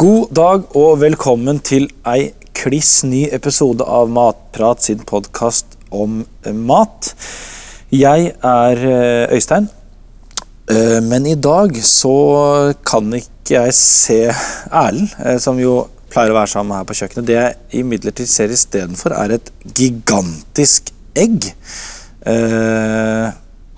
God 0.00 0.30
dag 0.32 0.62
og 0.80 0.94
velkommen 1.02 1.58
til 1.60 1.82
ei 2.08 2.30
kliss 2.56 3.02
ny 3.04 3.26
episode 3.36 3.84
av 3.84 4.08
Matprat 4.08 4.80
sin 4.86 5.02
podkast 5.04 5.74
om 5.92 6.22
eh, 6.22 6.56
mat. 6.56 7.10
Jeg 7.92 8.30
er 8.32 8.80
eh, 8.80 9.34
Øystein, 9.36 9.66
eh, 10.72 10.96
men 11.04 11.28
i 11.28 11.36
dag 11.36 11.76
så 11.84 12.14
kan 12.80 13.12
ikke 13.18 13.58
jeg 13.58 13.76
se 13.76 14.18
Erlend, 14.30 15.12
som 15.44 15.60
jo 15.60 15.76
pleier 16.08 16.32
å 16.32 16.38
være 16.38 16.54
sammen 16.54 16.78
her 16.78 16.88
på 16.88 16.96
kjøkkenet. 17.02 17.28
Det 17.28 17.36
jeg 17.36 17.84
imidlertid 17.84 18.32
ser 18.32 18.56
istedenfor, 18.56 19.18
er 19.20 19.36
et 19.36 19.52
gigantisk 19.68 20.94
egg. 21.12 21.52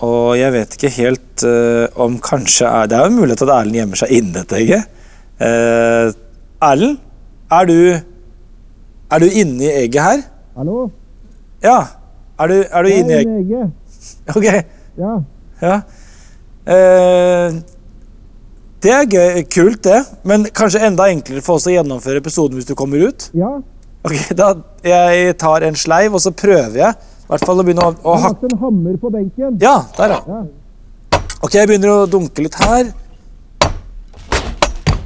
Og 0.07 0.33
jeg 0.39 0.55
vet 0.61 0.79
ikke 0.79 0.97
helt 1.01 1.51
om 1.99 2.23
kanskje 2.23 2.71
er 2.71 2.91
Det 2.91 3.01
er 3.01 3.09
jo 3.09 3.17
en 3.17 3.23
mulighet 3.25 3.49
at 3.49 3.57
Erlend 3.59 3.83
gjemmer 3.83 4.07
seg 4.07 4.21
inni 4.21 4.39
dette 4.39 4.63
egget. 4.63 5.02
Eh, 5.43 6.13
Erlend, 6.63 6.99
er 7.51 7.65
du 7.67 7.77
Er 9.13 9.19
du 9.19 9.27
inni 9.27 9.67
egget 9.69 10.03
her? 10.03 10.23
Hallo? 10.57 10.91
Ja. 11.63 11.79
Er 12.41 12.47
du, 12.49 12.55
er 12.71 12.83
du 12.83 12.89
Jeg 12.89 13.01
inni 13.03 13.13
er 13.13 13.19
egget? 13.19 13.49
lege. 13.49 13.71
Ok. 14.37 14.47
Ja. 14.99 15.13
Ja. 15.63 15.75
Eh, 16.67 17.61
det 18.83 18.91
er 18.91 19.05
gøy, 19.07 19.43
kult, 19.55 19.85
det. 19.85 20.01
Men 20.27 20.45
kanskje 20.55 20.81
enda 20.87 21.07
enklere 21.13 21.43
for 21.45 21.59
oss 21.61 21.69
å 21.71 21.75
gjennomføre 21.75 22.19
episoden 22.23 22.59
hvis 22.59 22.67
du 22.67 22.75
kommer 22.79 23.05
ut? 23.09 23.29
Ja. 23.39 23.53
Ok, 24.03 24.17
da 24.35 24.55
Jeg 24.83 25.37
tar 25.39 25.63
en 25.69 25.77
sleiv, 25.79 26.15
og 26.19 26.21
så 26.25 26.33
prøver 26.35 26.79
jeg 26.81 26.95
i 27.23 27.29
hvert 27.31 27.45
fall 27.47 27.63
å 27.63 27.65
begynne 27.65 27.85
å, 27.87 27.93
å 28.03 28.17
Jeg 28.17 28.23
har 28.23 28.29
hatt 28.29 28.43
lagt 28.43 28.53
en 28.53 28.59
hammer 28.65 28.97
på 29.01 29.11
benken. 29.15 29.55
Ja, 29.63 29.77
der, 29.97 30.17
ja. 30.17 30.21
Ja. 30.27 31.21
Ok, 31.43 31.55
jeg 31.55 31.69
begynner 31.71 31.93
å 31.95 32.09
dunke 32.11 32.43
litt 32.45 32.59
her. 32.61 32.91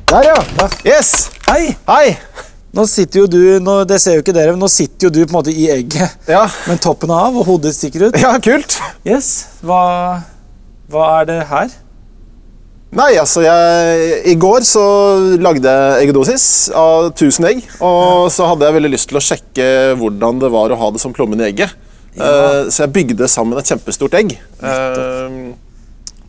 Der, 0.06 0.22
ja. 0.22 0.34
Yes. 0.86 1.30
Hei! 1.48 1.72
Hei. 1.88 2.12
Nå 2.76 2.84
sitter 2.86 3.24
jo 3.24 3.26
du 3.30 3.40
nå, 3.64 3.80
Det 3.88 3.96
ser 3.98 4.14
jo 4.18 4.22
ikke 4.22 4.34
dere, 4.36 4.52
men 4.54 4.62
nå 4.62 4.68
sitter 4.70 5.08
jo 5.08 5.10
du 5.10 5.18
på 5.24 5.32
en 5.32 5.38
måte 5.40 5.50
i 5.50 5.64
egget 5.72 6.28
Ja. 6.30 6.44
med 6.68 6.78
toppen 6.84 7.10
av, 7.10 7.34
og 7.34 7.42
hodet 7.48 7.72
stikker 7.74 8.04
ut. 8.06 8.18
ja, 8.22 8.36
kult. 8.38 8.76
Yes. 9.02 9.32
Hva, 9.66 9.80
hva 10.92 11.08
er 11.16 11.28
det 11.32 11.40
her? 11.50 11.74
Nei, 12.96 13.08
altså, 13.18 13.42
jeg, 13.48 14.22
I 14.30 14.36
går 14.38 14.62
så 14.68 14.84
lagde 15.42 15.74
jeg 15.74 16.06
eggedosis 16.06 16.46
av 16.70 17.10
1000 17.10 17.50
egg. 17.50 17.66
Og 17.82 18.30
så 18.30 18.46
hadde 18.46 18.68
jeg 18.68 18.78
veldig 18.78 18.94
lyst 18.94 19.10
til 19.10 19.18
å 19.18 19.26
sjekke 19.26 19.68
hvordan 19.98 20.38
det 20.46 20.54
var 20.54 20.70
å 20.70 20.78
ha 20.86 20.94
det 20.94 21.02
som 21.02 21.16
plommen 21.16 21.42
i 21.42 21.50
egget. 21.50 21.74
Eh, 22.14 22.70
så 22.70 22.86
jeg 22.86 22.94
bygde 22.94 23.26
sammen 23.28 23.58
et 23.58 23.74
kjempestort 23.74 24.14
egg. 24.22 24.38
Uh, 24.62 25.50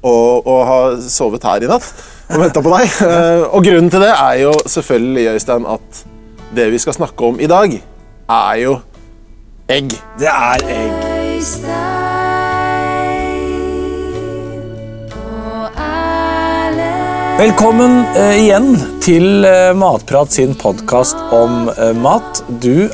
og, 0.01 0.47
og 0.49 0.61
har 0.65 0.97
sovet 1.13 1.45
her 1.45 1.61
i 1.61 1.69
natt 1.69 1.85
og 2.27 2.41
venta 2.41 2.63
på 2.63 2.73
deg. 2.73 2.97
Eh, 3.07 3.43
og 3.55 3.63
grunnen 3.65 3.91
til 3.91 4.03
det 4.03 4.11
er 4.13 4.41
jo 4.43 4.53
selvfølgelig, 4.67 5.27
Øystein, 5.35 5.67
at 5.69 6.03
det 6.55 6.71
vi 6.73 6.81
skal 6.81 6.97
snakke 6.97 7.31
om 7.31 7.39
i 7.39 7.47
dag, 7.47 7.77
er 8.29 8.55
jo 8.63 8.77
egg. 9.69 9.95
Det 10.19 10.31
er 10.31 10.67
egg. 10.75 11.05
Velkommen 17.37 17.99
eh, 18.17 18.35
igjen 18.41 18.71
til 19.05 19.45
eh, 19.45 19.71
Matprat 19.77 20.33
sin 20.33 20.57
podkast 20.57 21.19
om 21.31 21.69
mat. 22.01 22.43
Du 22.63 22.89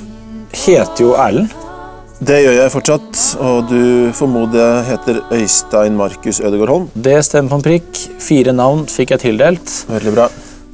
heter 0.54 1.06
jo 1.08 1.14
Erlend. 1.16 1.63
Det 2.24 2.38
gjør 2.40 2.54
jeg 2.56 2.72
fortsatt, 2.72 3.22
og 3.44 3.66
du 3.68 4.12
formoder 4.16 4.62
jeg 4.62 4.84
heter 4.94 5.18
Øystein 5.36 5.96
Markus 6.00 6.38
Ødegaard 6.40 6.70
Holm. 6.72 6.86
Det 6.96 7.18
stemmer 7.26 7.52
på 7.52 7.58
en 7.58 7.64
prikk. 7.66 8.00
Fire 8.24 8.54
navn 8.56 8.86
fikk 8.88 9.12
jeg 9.12 9.24
tildelt. 9.26 9.74
Veldig 9.90 10.14
bra. 10.14 10.28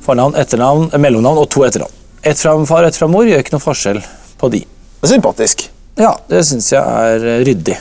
Fornavn, 0.05 0.35
etternavn, 0.37 0.91
eh, 0.93 1.01
mellomnavn 1.01 1.39
og 1.41 1.47
to 1.49 1.63
etternavn. 1.65 1.95
Ett 2.21 2.37
fra 2.37 2.53
far 2.69 2.83
og 2.83 2.91
ett 2.91 2.99
fra 2.99 3.07
mor 3.09 3.25
gjør 3.25 3.41
ikke 3.41 3.55
noe 3.55 3.63
forskjell 3.63 3.97
på 4.37 4.51
de. 4.53 4.59
Det 4.59 5.09
er 5.09 5.13
sympatisk. 5.15 5.65
Ja, 5.97 6.11
det 6.29 6.43
syns 6.45 6.69
jeg 6.75 6.83
er 6.83 7.25
eh, 7.25 7.41
ryddig. 7.47 7.79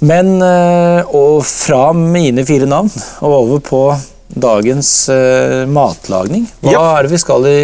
Men 0.00 0.36
og 0.42 1.40
fra 1.42 1.92
mine 1.96 2.44
fire 2.46 2.68
navn 2.70 2.92
og 3.22 3.32
over 3.32 3.64
på 3.64 3.80
dagens 4.28 5.08
uh, 5.08 5.64
matlagning. 5.70 6.46
Hva 6.62 6.72
Ja. 6.72 6.82
er 6.98 7.02
det 7.06 7.12
vi 7.12 7.18
skal 7.18 7.46
i 7.48 7.60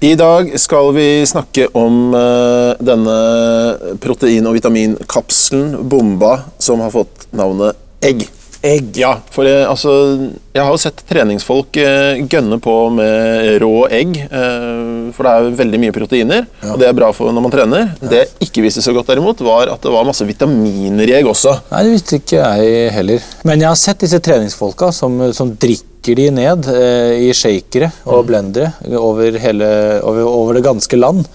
I 0.00 0.14
dag 0.14 0.52
skal 0.58 0.92
vi 0.94 1.08
snakke 1.26 1.68
om 1.74 2.14
uh, 2.14 2.74
denne 2.80 3.18
protein- 4.00 4.46
og 4.46 4.54
vitaminkapselen, 4.54 5.88
bomba, 5.88 6.44
som 6.58 6.80
har 6.80 6.90
fått 6.94 7.26
navnet 7.32 7.76
egg. 8.02 8.28
Egg? 8.64 8.96
Ja, 8.98 9.12
for 9.32 9.46
jeg, 9.48 9.64
altså, 9.68 9.92
jeg 10.54 10.64
har 10.64 10.72
jo 10.74 10.80
sett 10.82 11.02
treningsfolk 11.08 11.78
eh, 11.80 12.22
gønne 12.30 12.58
på 12.62 12.74
med 12.94 13.58
rå 13.62 13.72
egg, 13.94 14.16
eh, 14.26 15.10
for 15.14 15.26
det 15.26 15.34
er 15.34 15.58
veldig 15.60 15.80
mye 15.82 15.94
proteiner, 15.94 16.48
og 16.72 16.80
det 16.80 16.88
er 16.88 16.96
bra 16.96 17.10
for 17.16 17.34
når 17.34 17.44
man 17.44 17.54
trener. 17.54 17.92
Det 18.02 18.22
jeg 18.22 18.48
ikke 18.48 18.64
visste 18.66 18.82
så 18.84 18.94
godt 18.96 19.12
derimot, 19.12 19.42
var 19.46 19.72
at 19.72 19.84
det 19.84 19.92
var 19.94 20.06
masse 20.08 20.26
vitaminer 20.28 21.08
i 21.08 21.16
egg 21.20 21.30
også. 21.30 21.54
Nei, 21.70 21.84
det 21.86 21.94
visste 21.94 22.18
ikke 22.20 22.42
jeg 22.42 22.90
heller. 22.96 23.30
Men 23.48 23.64
jeg 23.64 23.70
har 23.70 23.80
sett 23.80 24.02
disse 24.04 24.20
treningsfolka 24.24 24.90
som, 24.96 25.20
som 25.36 25.54
drikker 25.54 26.18
de 26.18 26.28
ned 26.32 26.68
eh, 26.72 27.28
i 27.28 27.32
shakere 27.36 27.90
og 28.08 28.26
blendere 28.28 28.72
over, 28.96 29.38
hele, 29.42 29.70
over, 30.02 30.28
over 30.28 30.58
det 30.58 30.66
ganske 30.66 31.00
land. 31.00 31.26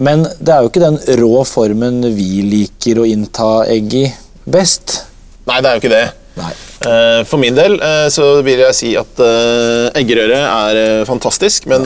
Men 0.00 0.24
det 0.40 0.54
er 0.54 0.64
jo 0.64 0.70
ikke 0.70 0.82
den 0.82 0.96
rå 1.20 1.42
formen 1.44 2.00
vi 2.16 2.40
liker 2.46 3.02
å 3.02 3.08
innta 3.08 3.50
egg 3.68 3.96
i 3.98 4.06
best. 4.48 5.02
Nei, 5.48 5.60
det 5.60 5.68
er 5.68 5.76
jo 5.76 5.82
ikke 5.82 5.92
det. 5.92 6.06
Nei. 6.40 6.52
Eh, 6.88 7.20
For 7.28 7.36
min 7.42 7.54
del 7.58 7.74
eh, 7.84 8.06
så 8.12 8.28
vil 8.46 8.62
jeg 8.62 8.76
si 8.78 8.90
at 8.96 9.20
eh, 9.20 9.90
eggerøre 10.00 10.38
er 10.40 11.04
fantastisk, 11.08 11.66
men 11.70 11.84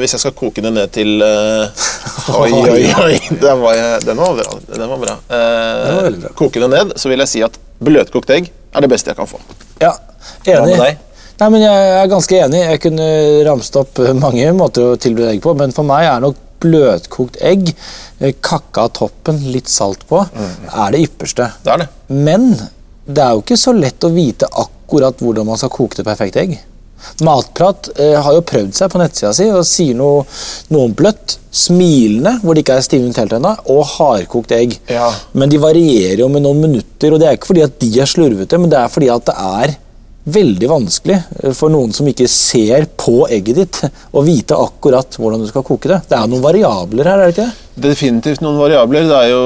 hvis 0.00 0.16
jeg 0.16 0.22
skal 0.24 0.34
koke 0.38 0.64
det 0.64 0.72
ned 0.74 0.90
til 0.94 1.22
Oi, 2.42 2.50
oi, 2.50 2.82
oi! 3.04 3.14
Den 3.30 3.62
var, 3.62 3.76
jeg- 3.78 4.02
den 4.06 4.18
var 4.18 4.34
bra. 4.38 4.58
Den 4.72 4.88
var 4.90 4.98
bra. 5.04 5.16
Den 5.30 5.96
var 6.00 6.18
bra. 6.18 6.34
Koke 6.38 6.60
det 6.62 6.70
ned, 6.74 6.92
så 7.00 7.08
vil 7.12 7.22
jeg 7.24 7.30
si 7.32 7.42
at 7.46 7.56
bløtkokt 7.82 8.30
egg 8.34 8.50
er 8.72 8.84
det 8.84 8.90
beste 8.92 9.10
jeg 9.12 9.18
kan 9.18 9.28
få. 9.30 9.40
Ja, 9.82 9.94
enig. 10.48 10.76
Nei, 11.40 11.48
men 11.50 11.62
Jeg 11.64 11.86
er 12.02 12.06
ganske 12.12 12.36
enig. 12.38 12.60
Jeg 12.62 12.80
kunne 12.84 13.06
ramst 13.48 13.74
opp 13.80 13.98
mange 14.20 14.46
måter 14.54 14.92
å 14.92 14.98
tilberede 15.00 15.34
egg 15.36 15.42
på, 15.44 15.54
men 15.58 15.72
for 15.74 15.86
meg 15.88 16.06
er 16.06 16.20
nok 16.22 16.38
bløtkokt 16.62 17.40
egg, 17.42 17.72
kakka 18.46 18.84
toppen, 18.94 19.40
litt 19.50 19.66
salt 19.72 20.04
på, 20.06 20.20
er 20.22 20.94
det 20.94 21.00
ypperste. 21.08 21.48
Det 21.66 21.72
er 21.74 21.82
det. 21.82 21.88
Men 22.14 22.52
det 23.14 23.24
er 23.24 23.36
jo 23.36 23.44
ikke 23.44 23.60
så 23.60 23.74
lett 23.76 24.04
å 24.04 24.12
vite 24.12 24.48
akkurat 24.48 25.22
hvordan 25.22 25.48
man 25.48 25.60
skal 25.60 25.72
koke 25.72 25.98
det 25.98 26.06
perfekte 26.06 26.42
egg. 26.42 26.58
Matprat 27.26 27.88
eh, 27.98 28.16
har 28.22 28.34
jo 28.36 28.44
prøvd 28.46 28.74
seg 28.76 28.90
på 28.92 29.00
nettsida 29.00 29.32
si 29.34 29.48
og 29.50 29.66
sier 29.66 29.96
noe, 29.98 30.24
noe 30.72 30.88
om 30.88 30.96
bløtt, 30.96 31.36
smilende, 31.52 32.38
hvor 32.42 32.56
det 32.56 32.64
ikke 32.64 32.78
er 32.78 32.86
stivnet 32.86 33.18
helt 33.20 33.34
ennå, 33.36 33.54
og 33.74 33.82
hardkokt 33.96 34.54
egg. 34.56 34.76
Ja. 34.90 35.10
Men 35.36 35.52
de 35.52 35.60
varierer 35.62 36.22
jo 36.22 36.30
med 36.32 36.46
noen 36.46 36.62
minutter, 36.62 37.12
og 37.12 37.20
det 37.20 37.28
er 37.28 37.38
ikke 37.38 37.52
fordi 37.52 37.66
at 37.66 37.80
de 37.82 37.90
er 38.00 38.10
slurvete, 38.10 38.60
men 38.60 38.72
det 38.72 38.78
er 38.80 38.92
fordi 38.92 39.10
at 39.12 39.26
det 39.28 39.38
er 39.38 39.74
veldig 40.32 40.68
vanskelig 40.70 41.16
eh, 41.18 41.54
for 41.56 41.72
noen 41.74 41.90
som 41.94 42.06
ikke 42.08 42.28
ser 42.30 42.86
på 42.98 43.24
egget 43.26 43.58
ditt, 43.58 43.80
å 44.14 44.22
vite 44.24 44.58
akkurat 44.58 45.18
hvordan 45.18 45.42
du 45.42 45.48
skal 45.50 45.66
koke 45.66 45.90
det. 45.90 46.02
Det 46.08 46.18
er 46.18 46.30
noen 46.30 46.44
variabler 46.44 47.10
her, 47.10 47.18
er 47.18 47.32
det 47.32 47.36
ikke 47.36 47.48
det? 47.48 47.58
Definitivt 47.88 48.44
noen 48.44 48.60
variabler. 48.60 49.08
Det 49.08 49.18
er 49.18 49.32
jo, 49.32 49.42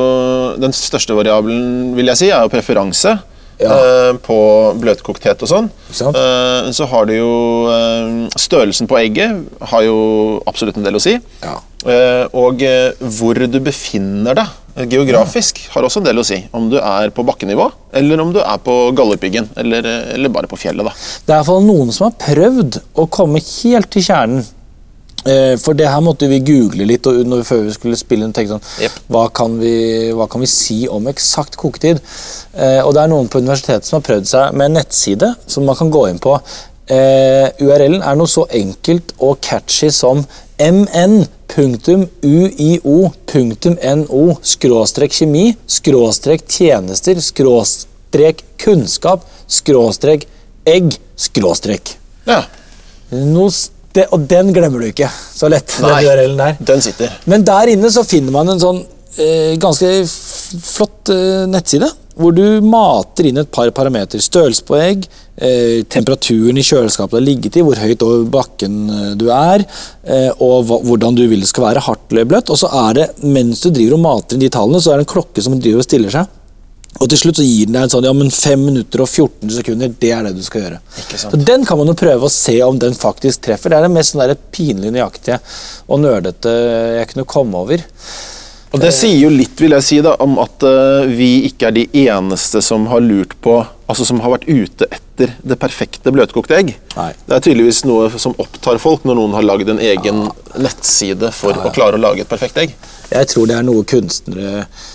den 0.60 0.76
største 0.76 1.16
variabelen 1.16 1.94
vil 1.96 2.12
jeg 2.12 2.20
si, 2.20 2.30
er 2.34 2.44
jo 2.44 2.52
preferanse. 2.52 3.16
Ja. 3.60 3.72
eh, 3.72 4.12
på 4.20 4.36
bløtkokthet 4.82 5.40
og 5.42 5.48
sånn. 5.48 5.70
Eh, 5.90 6.70
så 6.76 6.88
har 6.90 7.08
det 7.08 7.16
jo 7.20 7.32
eh, 7.72 8.10
Størrelsen 8.36 8.88
på 8.90 8.98
egget 9.00 9.46
har 9.72 9.86
jo 9.86 9.96
absolutt 10.46 10.76
en 10.76 10.84
del 10.86 10.98
å 10.98 11.02
si. 11.02 11.16
Ja. 11.44 11.56
Eh, 11.86 12.24
og 12.36 12.62
hvor 13.16 13.38
du 13.46 13.60
befinner 13.62 14.36
deg 14.36 14.88
geografisk 14.90 15.62
har 15.72 15.86
også 15.86 16.02
en 16.02 16.08
del 16.10 16.20
å 16.20 16.24
si. 16.26 16.36
Om 16.52 16.68
du 16.72 16.76
er 16.80 17.12
på 17.14 17.24
bakkenivå, 17.24 17.70
eller 17.96 18.20
om 18.20 18.34
du 18.34 18.42
er 18.42 18.58
på 18.60 18.74
Galdhøpiggen, 18.96 19.48
eller, 19.56 19.86
eller 20.12 20.32
bare 20.32 20.50
på 20.50 20.58
fjellet. 20.60 20.84
da. 20.84 20.92
Det 20.92 21.32
er 21.32 21.38
i 21.38 21.40
hvert 21.40 21.48
fall 21.48 21.64
noen 21.64 21.94
som 21.96 22.10
har 22.10 22.18
prøvd 22.26 22.80
å 23.00 23.08
komme 23.08 23.40
helt 23.40 23.90
til 23.94 24.04
kjernen. 24.04 24.44
Eh, 25.26 25.54
For 25.58 25.74
det 25.74 25.88
her 25.90 26.02
måtte 26.04 26.28
vi 26.30 26.38
google 26.44 26.86
litt 26.88 27.06
og 27.10 27.18
under, 27.22 27.42
før 27.46 27.64
vi 27.66 27.72
skulle 27.74 27.98
spille 27.98 28.24
inn. 28.26 28.34
tenkte 28.36 28.54
sånn, 28.56 28.68
yep. 28.84 28.94
hva, 29.10 29.24
kan 29.34 29.58
vi, 29.60 29.74
hva 30.14 30.26
kan 30.30 30.40
vi 30.42 30.48
si 30.50 30.88
om 30.92 31.06
eksakt 31.10 31.58
koketid? 31.60 31.98
Eh, 32.54 32.80
og 32.84 32.94
det 32.94 33.02
er 33.02 33.08
noen 33.12 33.28
på 33.32 33.42
universitetet 33.42 33.86
som 33.88 33.98
har 33.98 34.06
prøvd 34.06 34.26
seg 34.30 34.44
med 34.54 34.64
en 34.70 34.76
nettside 34.80 35.28
som 35.50 35.66
man 35.66 35.78
kan 35.78 35.90
gå 35.92 36.02
inn 36.10 36.20
på. 36.22 36.32
Eh, 36.86 37.48
URL-en 37.58 38.02
er 38.06 38.14
noe 38.18 38.30
så 38.30 38.46
enkelt 38.54 39.12
og 39.18 39.40
catchy 39.42 39.90
som 39.90 40.22
mn.uio.no 40.62 41.56
skråstrek 44.52 45.12
kjemi 45.18 45.46
skråstrek 45.68 46.46
tjenester 46.48 47.18
skråstrek 47.20 48.44
kunnskap 48.62 49.26
skråstrek 49.50 50.24
egg 50.66 50.94
skråstrek. 51.18 51.96
Ja, 52.26 52.44
Noe 53.10 53.50
det, 53.96 54.06
og 54.14 54.26
den 54.30 54.52
glemmer 54.56 54.82
du 54.82 54.90
ikke 54.90 55.10
så 55.10 55.50
lett. 55.52 55.78
Nei. 55.82 56.00
den 56.22 56.38
der. 56.40 56.58
Den 56.72 56.84
sitter. 56.84 57.14
Men 57.26 57.44
der 57.46 57.74
inne 57.74 57.92
så 57.92 58.04
finner 58.06 58.34
man 58.34 58.54
en 58.54 58.62
sånn 58.62 58.82
eh, 59.18 59.54
ganske 59.60 59.92
flott 60.06 61.12
eh, 61.14 61.46
nettside 61.50 61.90
hvor 62.16 62.32
du 62.32 62.64
mater 62.64 63.28
inn 63.28 63.40
et 63.40 63.50
par 63.52 63.68
parametere. 63.76 64.24
Størrelse 64.24 64.64
på 64.64 64.78
egg, 64.80 65.04
eh, 65.36 65.84
temperaturen 65.92 66.56
i 66.56 66.64
kjøleskapet 66.64 67.12
det 67.12 67.20
har 67.20 67.26
ligget 67.26 67.58
i, 67.58 67.64
hvor 67.66 67.76
høyt 67.76 68.04
over 68.06 68.24
bakken 68.38 68.78
eh, 68.88 69.10
du 69.20 69.26
er, 69.28 69.66
eh, 70.04 70.30
og 70.40 70.64
hva, 70.68 70.80
hvordan 70.86 71.18
du 71.18 71.26
vil 71.28 71.44
det 71.44 71.50
skal 71.50 71.68
være, 71.68 71.84
hardt 71.84 72.12
eller 72.12 72.28
bløtt. 72.30 72.52
Og 72.52 72.60
så 72.62 72.72
er 72.86 72.96
det, 73.00 73.06
mens 73.22 73.60
du 73.60 73.68
driver 73.68 73.98
og 73.98 74.04
mater 74.06 74.36
inn 74.36 74.46
de 74.46 74.52
tallene, 74.52 74.80
så 74.80 74.94
er 74.94 75.02
det 75.02 75.06
en 75.06 75.12
klokke 75.12 75.44
som 75.44 75.58
driver 75.60 75.84
og 75.84 75.88
stiller 75.88 76.16
seg. 76.16 76.32
Og 77.00 77.10
til 77.12 77.20
slutt 77.20 77.40
så 77.40 77.44
gir 77.44 77.68
den 77.68 77.76
deg 77.76 77.86
en 77.86 77.92
sånn 77.92 78.06
ja, 78.08 78.12
men 78.16 78.30
5 78.32 78.62
minutter 78.64 79.02
og 79.04 79.10
14 79.10 79.52
sekunder, 79.58 79.92
det 80.00 80.12
er 80.16 80.24
det 80.26 80.36
du 80.38 80.44
skal 80.46 80.64
gjøre. 80.64 80.80
Så 81.20 81.36
Den 81.36 81.66
kan 81.68 81.80
man 81.80 81.92
jo 81.92 81.96
prøve 81.98 82.28
å 82.28 82.32
se 82.32 82.56
om 82.64 82.78
den 82.80 82.96
faktisk 82.96 83.44
treffer. 83.46 83.72
Det 83.72 83.80
er 83.80 83.86
det 83.86 83.92
mest 83.96 84.14
sånn 84.14 84.24
der 84.24 84.38
pinlig 84.54 84.94
nøyaktige 84.94 85.40
og 85.86 86.00
nerdete 86.02 86.56
jeg 87.00 87.12
kunne 87.12 87.28
komme 87.28 87.62
over. 87.66 87.84
Og 88.74 88.82
Det 88.82 88.90
sier 88.92 89.16
jo 89.16 89.30
litt 89.32 89.60
vil 89.62 89.76
jeg 89.76 89.84
si 89.86 89.98
da, 90.04 90.16
om 90.20 90.36
at 90.42 90.64
eh, 90.66 91.06
vi 91.08 91.30
ikke 91.48 91.70
er 91.70 91.76
de 91.76 91.86
eneste 92.06 92.60
som 92.64 92.88
har 92.90 93.04
lurt 93.04 93.36
på 93.44 93.62
Altså 93.86 94.02
som 94.02 94.18
har 94.18 94.32
vært 94.32 94.48
ute 94.50 94.88
etter 94.90 95.36
det 95.46 95.56
perfekte 95.62 96.10
bløtkokte 96.10 96.56
egg. 96.56 96.72
Nei. 96.96 97.12
Det 97.22 97.36
er 97.36 97.44
tydeligvis 97.44 97.84
noe 97.86 98.08
som 98.18 98.34
opptar 98.42 98.80
folk 98.82 99.06
når 99.06 99.14
noen 99.20 99.36
har 99.36 99.46
lagd 99.46 99.70
en 99.70 99.78
egen 99.78 100.24
nettside 100.58 101.30
for 101.30 101.54
å 101.54 101.70
klare 101.70 101.94
å 101.94 102.02
lage 102.02 102.24
et 102.24 102.32
perfekt 102.32 102.58
egg. 102.58 102.74
Jeg 103.12 103.30
tror 103.30 103.46
det 103.46 103.54
er 103.60 103.68
noe 103.68 103.86
kunstnere, 103.86 104.64
eh, 104.64 104.88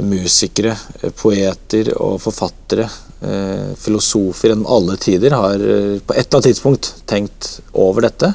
musikere, 0.00 0.76
eh, 1.02 1.10
poeter 1.10 1.92
og 2.00 2.20
forfattere, 2.22 2.88
eh, 3.20 3.74
filosofer 3.78 4.50
gjennom 4.52 4.66
alle 4.66 4.96
tider 4.96 5.36
har 5.36 5.54
eh, 5.54 5.98
på 6.00 6.14
et 6.14 6.26
eller 6.26 6.40
annet 6.40 6.48
tidspunkt 6.50 6.90
tenkt 7.10 7.58
over 7.72 8.08
dette. 8.08 8.32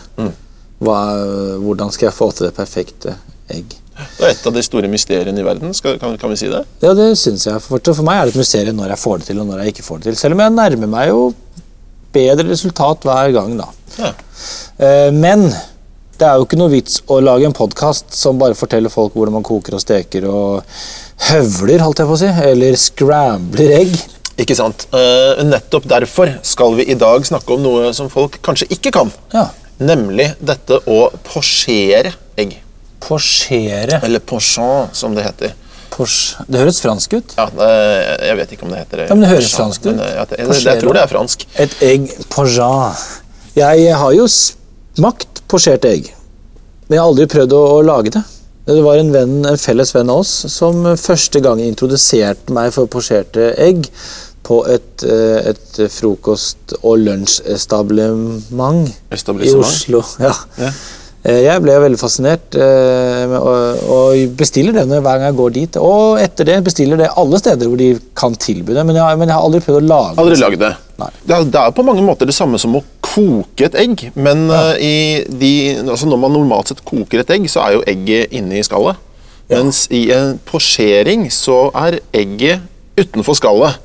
Hva, 0.80 1.00
hvordan 1.60 1.92
skal 1.92 2.08
jeg 2.08 2.16
få 2.16 2.30
til 2.32 2.48
det 2.48 2.56
perfekte 2.56 3.18
egg? 3.52 3.74
Det 4.00 4.24
er 4.24 4.32
et 4.32 4.46
av 4.48 4.54
de 4.56 4.62
store 4.64 4.88
mysteriene 4.88 5.42
i 5.42 5.44
verden, 5.44 5.74
skal, 5.76 5.98
kan, 6.00 6.14
kan 6.22 6.32
vi 6.32 6.38
si 6.40 6.48
det? 6.48 6.62
Ja, 6.80 6.94
det 6.96 7.10
syns 7.20 7.44
jeg. 7.50 7.60
For, 7.60 7.82
for 7.84 8.06
meg 8.08 8.22
er 8.22 8.30
det 8.30 8.38
et 8.38 8.40
mysterium 8.40 8.78
når 8.80 8.94
jeg 8.94 9.02
får 9.02 9.20
det 9.20 9.28
til, 9.28 9.42
og 9.44 9.50
når 9.50 9.60
jeg 9.64 9.74
ikke 9.74 9.88
får 9.90 10.00
det 10.00 10.08
til. 10.08 10.20
Selv 10.22 10.38
om 10.38 10.44
jeg 10.46 10.56
nærmer 10.56 10.92
meg 10.94 11.10
jo 11.12 11.26
bedre 12.16 12.48
resultat 12.48 13.04
hver 13.06 13.34
gang, 13.36 13.58
da. 13.60 13.68
Ja. 14.00 14.14
Eh, 14.80 15.10
Men 15.12 15.50
det 16.20 16.28
er 16.28 16.40
jo 16.40 16.46
ikke 16.46 16.60
noe 16.60 16.72
vits 16.74 17.00
å 17.08 17.20
lage 17.24 17.48
en 17.48 17.56
podkast 17.56 18.12
som 18.18 18.40
bare 18.42 18.58
forteller 18.58 18.92
folk 18.92 19.16
hvordan 19.16 19.38
man 19.38 19.46
koker 19.48 19.78
og 19.78 19.84
steker 19.84 20.26
og 20.28 20.66
høvler, 21.30 21.84
holdt 21.86 22.02
jeg 22.02 22.10
på 22.10 22.18
å 22.18 22.20
si, 22.20 22.32
eller 22.50 22.80
scrambler 22.80 23.76
egg. 23.78 23.96
Ikke 24.40 24.56
sant? 24.56 24.86
Uh, 24.92 25.40
nettopp 25.48 25.88
derfor 25.92 26.32
skal 26.48 26.76
vi 26.78 26.88
i 26.92 26.98
dag 27.00 27.24
snakke 27.28 27.56
om 27.56 27.64
noe 27.64 27.94
som 27.96 28.12
folk 28.12 28.38
kanskje 28.44 28.70
ikke 28.76 28.94
kan. 28.96 29.12
Ja. 29.36 29.50
Nemlig 29.80 30.34
dette 30.44 30.82
å 30.92 31.00
posjere 31.28 32.14
egg. 32.40 32.58
Posjere. 33.04 34.02
Eller 34.04 34.24
pochon, 34.24 34.92
som 34.96 35.16
det 35.16 35.28
heter. 35.28 35.56
Porsche. 35.90 36.46
det 36.48 36.62
høres 36.62 36.78
fransk 36.84 37.16
ut. 37.18 37.34
Ja, 37.36 37.48
jeg 38.30 38.38
vet 38.40 38.52
ikke 38.56 38.68
om 38.68 38.72
det 38.72 38.84
heter 38.84 39.02
Ja, 39.08 39.16
men 39.16 39.26
det 39.26 39.32
høres 39.34 39.56
fransk 39.58 39.88
ut. 39.88 39.90
men, 39.90 40.04
eh, 40.06 40.14
ja, 40.20 40.26
jeg, 40.38 40.62
jeg 40.68 40.84
tror 40.84 40.96
det 40.96 41.02
er 41.02 41.12
fransk. 41.12 41.48
Et 41.66 41.76
egg 41.90 42.12
pochon. 42.32 43.00
Jeg 43.58 43.96
har 44.04 44.14
jo 44.16 44.28
smakt 44.30 45.29
posjert 45.50 45.86
egg, 45.90 46.12
men 46.88 46.96
jeg 46.98 47.02
har 47.04 47.10
aldri 47.12 47.28
prøvd 47.32 47.54
å, 47.58 47.62
å 47.78 47.82
lage 47.86 48.14
det. 48.16 48.24
Det 48.70 48.82
var 48.86 49.00
en, 49.02 49.08
venn, 49.14 49.36
en 49.50 49.58
felles 49.58 49.90
venn 49.96 50.10
av 50.14 50.20
oss 50.22 50.32
som 50.54 50.84
første 51.02 51.40
gang 51.42 51.58
introduserte 51.64 52.54
meg 52.54 52.70
for 52.76 52.86
posjerte 52.92 53.48
egg 53.58 53.88
på 54.46 54.60
et, 54.70 55.04
eh, 55.10 55.50
et 55.52 55.80
frokost- 55.94 56.76
og 56.84 57.00
lunsjestablement 57.02 58.90
i 59.42 59.54
Oslo. 59.58 60.04
Ja. 60.26 60.34
Ja. 60.62 60.72
Eh, 61.24 61.42
Jeg 61.44 61.60
ble 61.66 61.74
veldig 61.84 62.00
fascinert 62.00 62.56
eh, 62.56 63.34
og 63.36 64.36
bestiller 64.40 64.72
det 64.78 64.86
hver 64.88 65.02
gang 65.20 65.26
jeg 65.28 65.36
går 65.42 65.56
dit. 65.58 65.80
Og 65.82 66.20
etter 66.22 66.48
det 66.48 66.60
bestiller 66.70 67.02
det 67.02 67.10
alle 67.20 67.42
steder 67.42 67.68
hvor 67.68 67.80
de 67.82 67.90
kan 68.16 68.38
tilby 68.40 68.78
det, 68.78 68.86
men 68.88 68.96
jeg, 68.96 69.04
har- 69.04 69.18
men 69.20 69.28
jeg 69.28 69.36
har 69.36 69.44
aldri 69.50 69.60
prøvd 69.66 69.82
å 69.82 69.88
lage 69.90 70.16
Aldri 70.24 70.38
det. 70.38 70.44
lagd 70.46 70.64
det. 70.64 70.72
Nei. 71.00 71.10
Det 71.26 71.36
er, 71.36 71.44
det 71.58 71.60
er 71.66 71.76
på 71.76 71.84
mange 71.90 72.06
måter 72.06 72.30
det 72.30 72.36
samme 72.38 72.60
som 72.62 72.76
å 72.80 72.84
koke 73.10 73.68
et 73.68 73.78
egg, 73.80 74.08
men 74.16 74.48
eh, 74.54 74.72
i 74.86 74.96
de, 75.42 75.52
altså 75.84 76.10
når 76.10 76.22
man 76.22 76.36
normalt 76.38 76.72
sett 76.72 76.84
koker 76.88 77.24
et 77.24 77.34
egg, 77.36 77.48
så 77.52 77.64
er 77.66 77.78
jo 77.78 77.86
egget 77.90 78.36
inne 78.40 78.60
i 78.60 78.66
skallet. 78.66 79.00
Mens 79.50 79.88
i 79.90 80.04
en 80.14 80.38
posjering 80.46 81.26
så 81.34 81.72
er 81.88 82.00
egget 82.14 82.62
utenfor 83.00 83.38
skallet. 83.38 83.80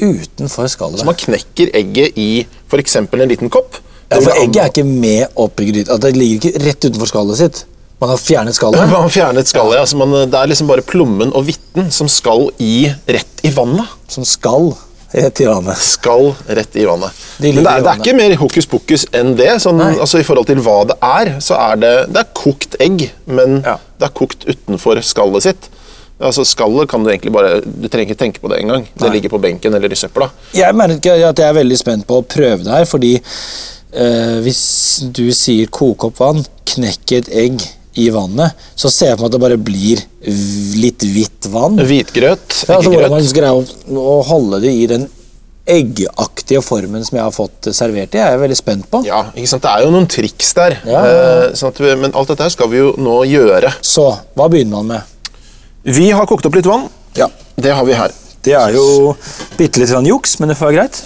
Utenfor 0.00 0.68
skallet. 0.72 1.02
Så 1.02 1.08
man 1.08 1.18
knekker 1.18 1.74
egget 1.76 2.16
i 2.16 2.30
f.eks. 2.70 2.96
en 3.02 3.26
liten 3.28 3.52
kopp. 3.52 3.76
Ja, 4.10 4.18
for 4.18 4.32
egget 4.40 4.62
er 4.62 4.70
ikke 4.72 4.86
med 4.88 5.36
oppi 5.38 5.68
gryta. 5.68 5.92
Altså, 5.92 6.06
Det 6.08 6.16
ligger 6.16 6.48
ikke 6.48 6.64
rett 6.64 6.88
utenfor 6.88 7.12
skallet 7.12 7.42
sitt. 7.42 7.64
Man 8.00 8.08
har 8.14 8.16
fjernet 8.16 8.56
skallet. 8.56 8.80
Man 8.94 9.04
har 9.04 9.12
fjernet 9.12 9.50
skallet. 9.50 9.76
Altså 9.76 9.98
man, 10.00 10.14
det 10.32 10.38
er 10.38 10.48
liksom 10.48 10.70
bare 10.70 10.84
plommen 10.86 11.34
og 11.36 11.44
hvitten 11.44 11.90
som 11.92 12.08
skal 12.08 12.48
i 12.56 12.88
rett 13.04 13.44
i 13.44 13.52
vannet. 13.52 13.92
Som 14.08 14.24
skal 14.24 14.72
rett 15.12 15.40
i 15.40 15.46
vannet. 15.48 15.78
Skal 15.82 16.30
rett 16.46 16.76
i 16.76 16.84
vannet. 16.86 17.10
De 17.38 17.52
Men 17.52 17.64
det 17.64 17.72
er, 17.72 17.82
det 17.84 17.90
er 17.92 18.00
ikke 18.02 18.16
mer 18.18 18.36
hokus 18.40 18.68
pokus 18.70 19.06
enn 19.16 19.34
det. 19.38 19.50
Sånn, 19.62 19.80
altså 19.82 20.20
I 20.20 20.26
forhold 20.26 20.46
til 20.50 20.62
hva 20.64 20.78
det 20.90 20.96
er, 21.02 21.32
så 21.42 21.58
er 21.58 21.80
det, 21.82 21.92
det 22.14 22.22
er 22.22 22.30
kokt 22.36 22.76
egg, 22.80 23.08
men 23.26 23.60
Ja. 23.66 23.76
det 23.98 24.08
er 24.10 24.14
kokt 24.14 24.46
utenfor 24.48 25.00
skallet 25.02 25.42
sitt. 25.48 25.70
Altså 26.20 26.44
Skallet 26.44 26.84
kan 26.90 27.00
du 27.00 27.08
egentlig 27.08 27.32
bare 27.32 27.62
Du 27.64 27.86
trenger 27.88 28.10
ikke 28.12 28.18
tenke 28.20 28.40
på 28.42 28.48
det 28.52 28.58
engang. 28.60 28.82
Det 29.00 29.08
ligger 29.10 29.32
på 29.32 29.40
benken 29.40 29.72
eller 29.74 29.88
i 29.88 29.96
søpla. 29.96 30.28
Jeg 30.52 30.76
merker 30.76 31.16
at 31.30 31.38
jeg 31.38 31.48
er 31.48 31.56
veldig 31.56 31.78
spent 31.80 32.06
på 32.06 32.18
å 32.20 32.26
prøve 32.28 32.60
det 32.66 32.74
her, 32.74 32.84
fordi 32.84 33.14
øh, 33.16 34.40
hvis 34.44 34.62
du 35.16 35.30
sier 35.32 35.70
koke 35.72 36.10
opp 36.10 36.20
vann, 36.20 36.44
knekk 36.68 37.12
et 37.16 37.30
egg 37.32 37.64
i 38.00 38.08
vannet, 38.14 38.56
så 38.78 38.90
ser 38.92 39.12
jeg 39.12 39.18
på 39.20 39.24
meg 39.24 39.30
at 39.30 39.36
det 39.36 39.42
bare 39.44 39.60
blir 39.60 40.02
litt 40.80 41.04
hvitt 41.04 41.48
vann. 41.52 41.78
Hvitgrøt, 41.80 42.60
Ja, 42.66 42.76
altså, 42.78 42.92
hvordan 42.92 43.14
man 43.14 43.32
greier 43.36 43.56
å, 43.60 43.64
å 44.00 44.20
holde 44.28 44.62
det 44.64 44.72
i 44.74 44.86
den 44.90 45.08
eggaktige 45.70 46.62
formen 46.64 47.04
som 47.06 47.18
jeg 47.18 47.24
har 47.26 47.34
fått 47.34 47.68
servert 47.76 48.14
i, 48.16 48.20
er 48.22 48.34
jeg 48.34 48.42
veldig 48.42 48.58
spent 48.58 48.88
på. 48.90 49.02
Ja, 49.06 49.22
ikke 49.34 49.52
sant? 49.52 49.64
Det 49.66 49.72
er 49.74 49.84
jo 49.86 49.92
noen 49.94 50.08
triks 50.10 50.54
der. 50.56 50.78
Ja. 50.88 51.02
Eh, 51.04 51.44
sånn 51.58 51.70
at 51.74 51.82
vi, 51.82 51.92
men 52.00 52.16
alt 52.18 52.32
dette 52.32 52.48
skal 52.54 52.70
vi 52.72 52.80
jo 52.80 52.94
nå 52.98 53.20
gjøre. 53.30 53.72
Så 53.84 54.08
hva 54.38 54.48
begynner 54.50 54.80
man 54.80 54.90
med? 54.96 55.36
Vi 55.86 56.10
har 56.12 56.26
kokt 56.28 56.48
opp 56.48 56.58
litt 56.58 56.68
vann. 56.68 56.88
Ja. 57.16 57.30
Det 57.60 57.72
har 57.76 57.86
vi 57.86 57.96
her. 57.96 58.12
Det 58.44 58.54
er 58.56 58.72
jo 58.72 59.14
bitte 59.58 59.82
litt 59.82 59.92
juks, 60.08 60.38
men 60.40 60.50
det 60.50 60.56
får 60.56 60.70
være 60.70 60.78
greit. 60.80 61.00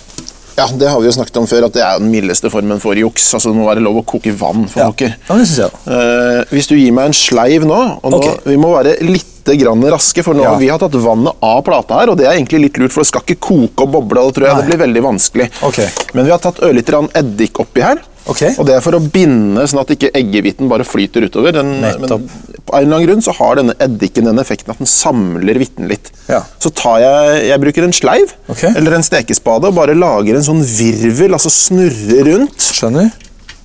Ja, 0.57 0.69
Det 0.71 0.89
har 0.89 1.01
vi 1.01 1.09
jo 1.09 1.15
snakket 1.17 1.37
om 1.41 1.47
før, 1.51 1.67
at 1.67 1.75
det 1.77 1.83
er 1.83 1.99
den 1.99 2.11
mildeste 2.13 2.51
formen 2.53 2.81
for 2.83 2.95
juks. 2.99 3.27
Altså 3.35 3.51
Det 3.51 3.59
må 3.59 3.67
være 3.67 3.83
lov 3.85 4.03
å 4.03 4.05
koke 4.07 4.33
vann 4.39 4.67
for 4.71 4.85
Ja, 4.85 4.89
pokker. 4.93 5.17
ja 5.29 5.39
det 5.39 5.47
synes 5.51 5.63
jeg. 5.65 5.71
Eh, 5.91 6.41
hvis 6.55 6.69
du 6.71 6.77
gir 6.77 6.93
meg 6.95 7.11
en 7.11 7.17
sleiv 7.19 7.67
nå, 7.67 7.81
og 8.03 8.15
nå 8.15 8.21
okay. 8.23 8.37
vi 8.47 8.57
må 8.61 8.71
være 8.75 8.97
litt 9.03 9.31
grann 9.45 9.83
raske, 9.93 10.23
for 10.25 10.33
nå 10.33 10.43
Ja. 10.47 10.55
vi 10.57 10.69
har 10.73 10.79
tatt 10.79 10.95
vannet 10.95 11.35
av 11.43 11.63
plata 11.67 11.99
her, 12.01 12.11
og 12.11 12.17
det 12.17 12.27
er 12.27 12.39
egentlig 12.39 12.63
litt 12.63 12.79
lurt, 12.81 12.93
for 12.95 13.03
det 13.03 13.11
skal 13.11 13.21
ikke 13.27 13.41
koke 13.41 13.85
og 13.85 13.91
boble, 13.93 14.23
det 14.31 14.35
tror 14.39 14.47
jeg 14.47 14.55
Nei. 14.55 14.63
det 14.63 14.71
blir 14.71 14.83
veldig 14.87 15.03
vanskelig. 15.05 15.51
Okay. 15.63 15.89
Men 16.15 16.25
vi 16.25 16.31
har 16.31 16.39
tatt 16.39 16.63
ørlite 16.65 16.93
grann 16.95 17.11
eddik 17.15 17.61
oppi 17.61 17.83
her, 17.85 18.01
Ok. 18.25 18.43
og 18.57 18.65
det 18.65 18.77
er 18.79 18.81
for 18.85 18.97
å 18.97 19.03
binde 19.03 19.67
sånn 19.69 19.83
at 19.83 19.91
ikke 19.93 20.09
eggehviten 20.17 20.71
bare 20.71 20.87
flyter 20.89 21.27
utover. 21.29 21.53
Den, 21.59 21.75
men 21.83 22.09
på 22.09 22.17
en 22.17 22.87
eller 22.87 22.97
annen 22.97 23.05
grunn 23.05 23.25
så 23.25 23.35
har 23.37 23.59
denne 23.61 23.75
eddiken 23.85 24.31
den 24.31 24.41
effekten 24.41 24.73
at 24.73 24.81
den 24.81 24.89
samler 24.89 25.61
hvitten 25.61 25.91
litt. 25.91 26.09
Ja. 26.31 26.41
Så 26.63 26.73
tar 26.73 27.03
jeg, 27.05 27.43
jeg 27.51 27.63
bruker 27.67 27.87
en 27.87 27.97
sleiv, 27.97 28.33
okay. 28.49 28.73
eller 28.73 28.97
en 28.97 29.05
stekespade, 29.05 29.69
og 29.69 29.77
bare 29.77 29.97
lager 29.99 30.39
en 30.39 30.47
sånn 30.47 30.65
virvel, 30.65 31.37
altså 31.37 31.53
snurrer 31.53 32.31
rundt. 32.31 32.71
Skjønner? 32.79 33.13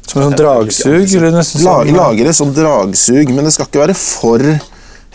Som 0.09 0.23
en 0.23 0.27
sånn 0.31 0.39
dragsug? 0.41 1.05
Eller 1.05 1.33
nesten 1.37 1.63
sånn, 1.63 1.93
lager 1.95 2.29
et 2.31 2.37
sånn 2.37 2.51
dragsug, 2.55 3.31
men 3.31 3.47
det 3.47 3.55
skal 3.55 3.69
ikke 3.69 3.83
være 3.85 3.95
for 3.97 4.43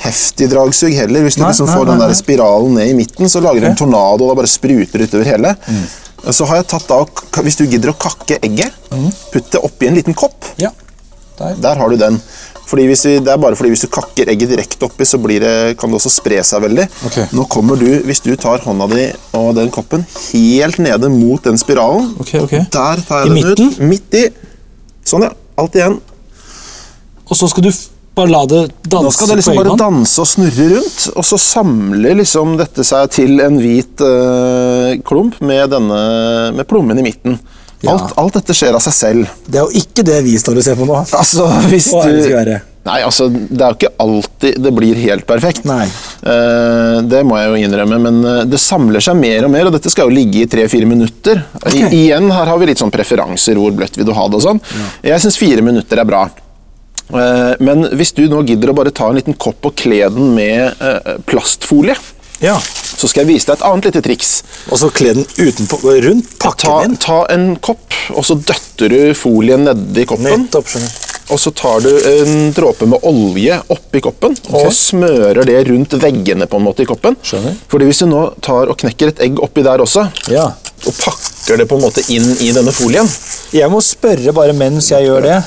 heftig 0.04 0.48
dragsug 0.52 0.94
heller. 0.96 1.26
Hvis 1.26 1.38
du 1.38 1.44
Nei, 1.44 1.50
liksom 1.52 1.68
nei, 1.68 1.76
får 1.76 1.90
den 1.90 2.02
der 2.02 2.12
nei. 2.12 2.18
spiralen 2.18 2.78
ned 2.78 2.92
i 2.92 2.96
midten, 2.98 3.30
så 3.30 3.42
lager 3.44 3.64
du 3.64 3.68
en 3.70 3.78
tornado 3.78 4.26
og 4.26 4.32
da 4.32 4.38
bare 4.40 4.50
spruter 4.50 5.04
utover 5.04 5.28
hele. 5.28 5.54
Mm. 5.66 5.84
Så 6.32 6.46
har 6.48 6.56
jeg 6.62 6.66
tatt 6.70 6.86
da, 6.88 7.02
Hvis 7.42 7.56
du 7.58 7.66
gidder 7.66 7.92
å 7.92 7.98
kakke 7.98 8.38
egget, 8.40 8.72
Mm. 8.94 9.10
putt 9.32 9.50
det 9.50 9.60
oppi 9.64 9.86
en 9.88 9.94
liten 9.96 10.14
kopp. 10.14 10.44
Ja. 10.56 10.70
Der. 11.38 11.54
Der 11.58 11.74
har 11.76 11.88
du 11.90 11.96
den. 11.96 12.20
Fordi 12.66 12.86
hvis 12.86 13.04
vi, 13.04 13.18
det 13.18 13.28
er 13.28 13.36
bare 13.42 13.56
fordi 13.58 13.72
hvis 13.72 13.82
du 13.84 13.88
kakker 13.92 14.30
egget 14.30 14.48
direkte 14.54 14.86
oppi, 14.86 15.04
så 15.04 15.18
blir 15.20 15.40
det, 15.42 15.76
kan 15.78 15.90
det 15.90 15.98
også 15.98 16.12
spre 16.14 16.38
seg 16.46 16.62
veldig. 16.62 16.86
Okay. 17.10 17.26
Nå 17.32 17.44
kommer 17.50 17.76
du, 17.76 17.88
Hvis 18.06 18.22
du 18.22 18.34
tar 18.36 18.62
hånda 18.64 18.86
di 18.94 19.12
og 19.34 19.54
den 19.58 19.70
koppen 19.74 20.06
helt 20.32 20.78
nede 20.78 21.10
mot 21.10 21.42
den 21.44 21.58
spiralen 21.58 22.14
okay, 22.20 22.40
okay. 22.40 22.62
Der 22.70 23.02
tar 23.06 23.26
I 23.26 23.34
jeg 23.34 23.56
den 23.56 23.68
ut. 23.74 23.80
Midt 23.80 24.14
i. 24.14 24.28
Sånn, 25.04 25.26
ja. 25.26 25.32
Alt 25.58 25.74
igjen. 25.74 25.98
Og 27.28 27.36
så 27.36 27.48
skal 27.50 27.66
du 27.66 27.70
bare 28.14 28.30
la 28.30 28.44
det 28.46 28.60
danse 28.82 29.04
Nå 29.04 29.12
skal 29.14 29.30
det 29.32 29.38
liksom 29.40 29.58
bare 29.58 29.76
danse 29.78 30.22
og 30.22 30.28
snurre 30.30 30.68
rundt, 30.76 31.06
og 31.14 31.26
så 31.26 31.38
samler 31.40 32.20
liksom 32.20 32.54
dette 32.60 32.86
seg 32.86 33.10
til 33.14 33.42
en 33.42 33.58
hvit 33.58 34.04
eh, 34.06 34.94
klump 35.06 35.40
med, 35.42 35.66
denne, 35.74 36.00
med 36.54 36.68
plommen 36.70 37.00
i 37.02 37.06
midten. 37.06 37.40
Ja. 37.84 37.96
Alt, 37.96 38.14
alt 38.20 38.38
dette 38.38 38.54
skjer 38.56 38.76
av 38.76 38.84
seg 38.84 38.94
selv. 38.96 39.32
Det 39.44 39.60
er 39.60 39.66
jo 39.66 39.82
ikke 39.82 40.04
det 40.06 40.22
vi 40.24 40.38
står 40.40 40.60
og 40.60 40.64
ser 40.64 40.78
på 40.78 40.86
nå. 40.88 41.02
Altså, 41.04 41.48
hvis 41.68 41.90
Hva 41.92 42.06
er 42.06 42.14
det 42.14 42.22
det 42.22 42.22
skal 42.28 42.38
du 42.38 42.40
være? 42.40 42.62
Nei, 42.84 42.98
altså, 43.00 43.26
det 43.32 43.60
er 43.64 43.72
jo 43.72 43.76
ikke 43.78 43.90
alltid 44.04 44.58
det 44.60 44.72
blir 44.76 44.98
helt 45.00 45.24
perfekt. 45.28 45.64
Nei. 45.68 45.86
Uh, 46.20 47.00
det 47.08 47.22
må 47.24 47.38
jeg 47.40 47.48
jo 47.48 47.60
innrømme, 47.64 47.98
men 48.06 48.18
eh, 48.28 48.40
det 48.48 48.60
samler 48.60 49.04
seg 49.04 49.16
mer 49.16 49.46
og 49.46 49.52
mer, 49.54 49.70
og 49.70 49.76
dette 49.76 49.92
skal 49.92 50.10
jo 50.10 50.16
ligge 50.16 50.42
i 50.42 50.48
tre-fire 50.52 50.88
minutter. 50.88 51.40
I, 51.72 51.80
igjen, 51.88 52.28
her 52.32 52.52
har 52.52 52.60
vi 52.60 52.68
litt 52.68 52.80
sånn 52.80 52.92
preferanser, 52.92 53.56
hvor 53.60 53.72
bløtt 53.76 53.96
vil 53.96 54.08
du 54.08 54.12
ha 54.16 54.28
det 54.28 54.40
og 54.40 54.44
sånn. 54.44 54.60
Jeg 55.04 55.24
syns 55.24 55.40
fire 55.40 55.64
minutter 55.64 56.00
er 56.00 56.08
bra. 56.08 56.26
Eh, 57.12 57.54
men 57.60 57.84
hvis 57.98 58.14
du 58.16 58.22
nå 58.30 58.40
gidder 58.48 58.72
å 58.72 58.76
bare 58.78 58.90
ta 58.94 59.10
en 59.10 59.18
liten 59.18 59.36
kopp 59.36 59.66
og 59.68 59.74
kle 59.76 60.00
den 60.08 60.32
med 60.34 60.80
eh, 60.80 61.16
plastfolie 61.28 61.96
Ja. 62.40 62.56
så 62.58 63.06
skal 63.08 63.24
jeg 63.24 63.34
vise 63.34 63.46
deg 63.50 63.58
et 63.58 63.64
annet 63.68 63.84
lite 63.90 64.02
triks. 64.02 64.30
Og 64.72 64.78
så 64.80 64.88
kle 64.92 65.12
den 65.14 65.26
utenpå, 65.36 65.78
rundt 66.06 66.32
Ta, 66.40 66.50
pakken 66.50 66.94
din. 66.94 66.96
ta 67.04 67.18
en 67.30 67.56
kopp, 67.62 67.92
og 68.16 68.24
så 68.26 68.34
døtter 68.40 68.88
du 68.90 69.14
folien 69.16 69.64
nedi 69.68 70.04
koppen. 70.08 70.46
Nettopp. 70.46 70.72
Og 71.32 71.38
så 71.40 71.52
tar 71.56 71.80
du 71.80 71.88
en 71.88 72.50
dråpe 72.52 72.84
med 72.90 73.00
olje 73.08 73.56
oppi 73.72 74.00
koppen 74.04 74.34
og 74.52 74.66
smører 74.76 75.46
det 75.48 75.62
rundt 75.70 75.94
veggene 76.02 76.44
på 76.50 76.58
en 76.60 76.66
måte 76.66 76.84
i 76.84 76.88
koppen. 76.88 77.16
Skjønner. 77.24 77.54
Fordi 77.72 77.86
hvis 77.88 78.02
du 78.04 78.08
nå 78.10 78.26
tar 78.44 78.68
og 78.68 78.76
knekker 78.82 79.12
et 79.14 79.22
egg 79.24 79.40
oppi 79.44 79.62
der 79.64 79.80
også, 79.80 80.04
Ja. 80.28 80.50
og 80.84 80.92
pakker 81.00 81.56
det 81.62 81.68
på 81.70 81.76
en 81.78 81.84
måte 81.86 82.04
inn 82.12 82.26
i 82.44 82.50
denne 82.52 82.72
folien 82.76 83.08
Jeg 83.52 83.70
må 83.72 83.80
spørre 83.80 84.34
bare 84.36 84.52
mens 84.52 84.90
jeg 84.92 85.06
gjør 85.06 85.22
det. 85.22 85.38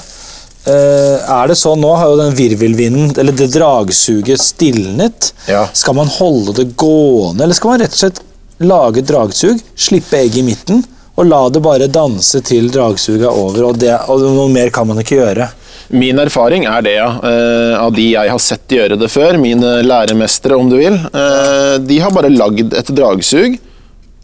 Eh, 0.67 1.29
er 1.31 1.47
det 1.47 1.55
sånn 1.55 1.79
nå 1.79 1.93
har 1.95 2.11
jo 2.11 2.19
den 2.19 2.35
virvelvinden, 2.35 3.13
eller 3.21 3.35
det 3.35 3.49
dragsuget, 3.53 4.41
stilnet. 4.43 5.31
Ja. 5.47 5.67
Skal 5.71 5.95
man 5.95 6.11
holde 6.11 6.57
det 6.59 6.73
gående, 6.75 7.45
eller 7.45 7.55
skal 7.55 7.73
man 7.73 7.83
rett 7.85 7.95
og 7.95 8.01
slett 8.01 8.23
lage 8.67 9.03
dragsug, 9.05 9.61
slippe 9.77 10.19
egget 10.19 10.41
i 10.41 10.47
midten, 10.47 10.83
og 11.17 11.29
la 11.29 11.39
det 11.49 11.61
bare 11.65 11.87
danse 11.89 12.41
til 12.45 12.67
dragsuget 12.73 13.25
er 13.25 13.31
over, 13.31 13.69
og, 13.69 13.79
det, 13.81 13.93
og 14.09 14.21
noe 14.25 14.51
mer 14.53 14.73
kan 14.73 14.89
man 14.89 14.99
ikke 15.01 15.21
gjøre? 15.21 15.47
Min 15.95 16.19
erfaring 16.19 16.65
er 16.67 16.83
det, 16.83 16.97
ja. 16.97 17.07
Eh, 17.23 17.73
av 17.79 17.93
de 17.95 18.09
jeg 18.09 18.33
har 18.33 18.43
sett 18.43 18.75
gjøre 18.75 18.99
det 18.99 19.07
før, 19.13 19.39
mine 19.39 19.77
læremestere 19.85 20.57
om 20.59 20.67
du 20.67 20.75
vil. 20.81 20.97
Eh, 20.99 21.77
de 21.79 22.01
har 22.03 22.11
bare 22.11 22.33
lagd 22.33 22.75
et 22.75 22.91
dragsug, 22.97 23.55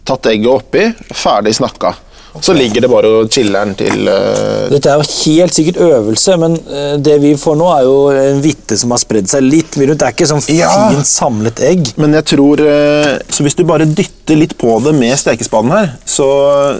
tatt 0.04 0.28
egget 0.28 0.52
oppi, 0.52 0.90
ferdig 1.16 1.56
snakka. 1.56 1.94
Så 2.42 2.52
ligger 2.56 2.82
det 2.82 2.88
bare 2.90 3.06
og 3.20 3.28
chiller'n 3.30 3.76
til 3.78 4.08
uh... 4.10 4.64
Dette 4.72 4.90
er 4.90 4.98
jo 4.98 5.04
helt 5.06 5.54
sikkert 5.54 5.76
øvelse, 5.86 6.34
men 6.42 6.56
uh, 6.66 6.96
det 6.98 7.14
vi 7.22 7.30
får 7.38 7.54
nå 7.60 7.68
er 7.76 7.84
jo 7.86 7.94
en 8.10 8.40
hvitte 8.42 8.74
som 8.80 8.90
har 8.90 8.98
spredd 8.98 9.28
seg 9.30 9.44
litt 9.46 9.76
rundt. 9.78 10.00
Det 10.00 10.08
er 10.08 10.16
ikke 10.16 10.26
sånn 10.32 10.42
Ja. 10.56 10.70
fint 10.90 11.06
samlet 11.06 11.62
egg. 11.62 11.92
Men 12.00 12.16
jeg 12.18 12.26
tror 12.32 12.62
uh, 12.66 13.12
Så 13.30 13.46
hvis 13.46 13.54
du 13.54 13.62
bare 13.68 13.86
dytter 13.86 14.40
litt 14.40 14.56
på 14.58 14.74
det 14.82 14.94
med 14.98 15.14
stekespaden 15.20 15.70
her, 15.76 15.92
så, 16.08 16.26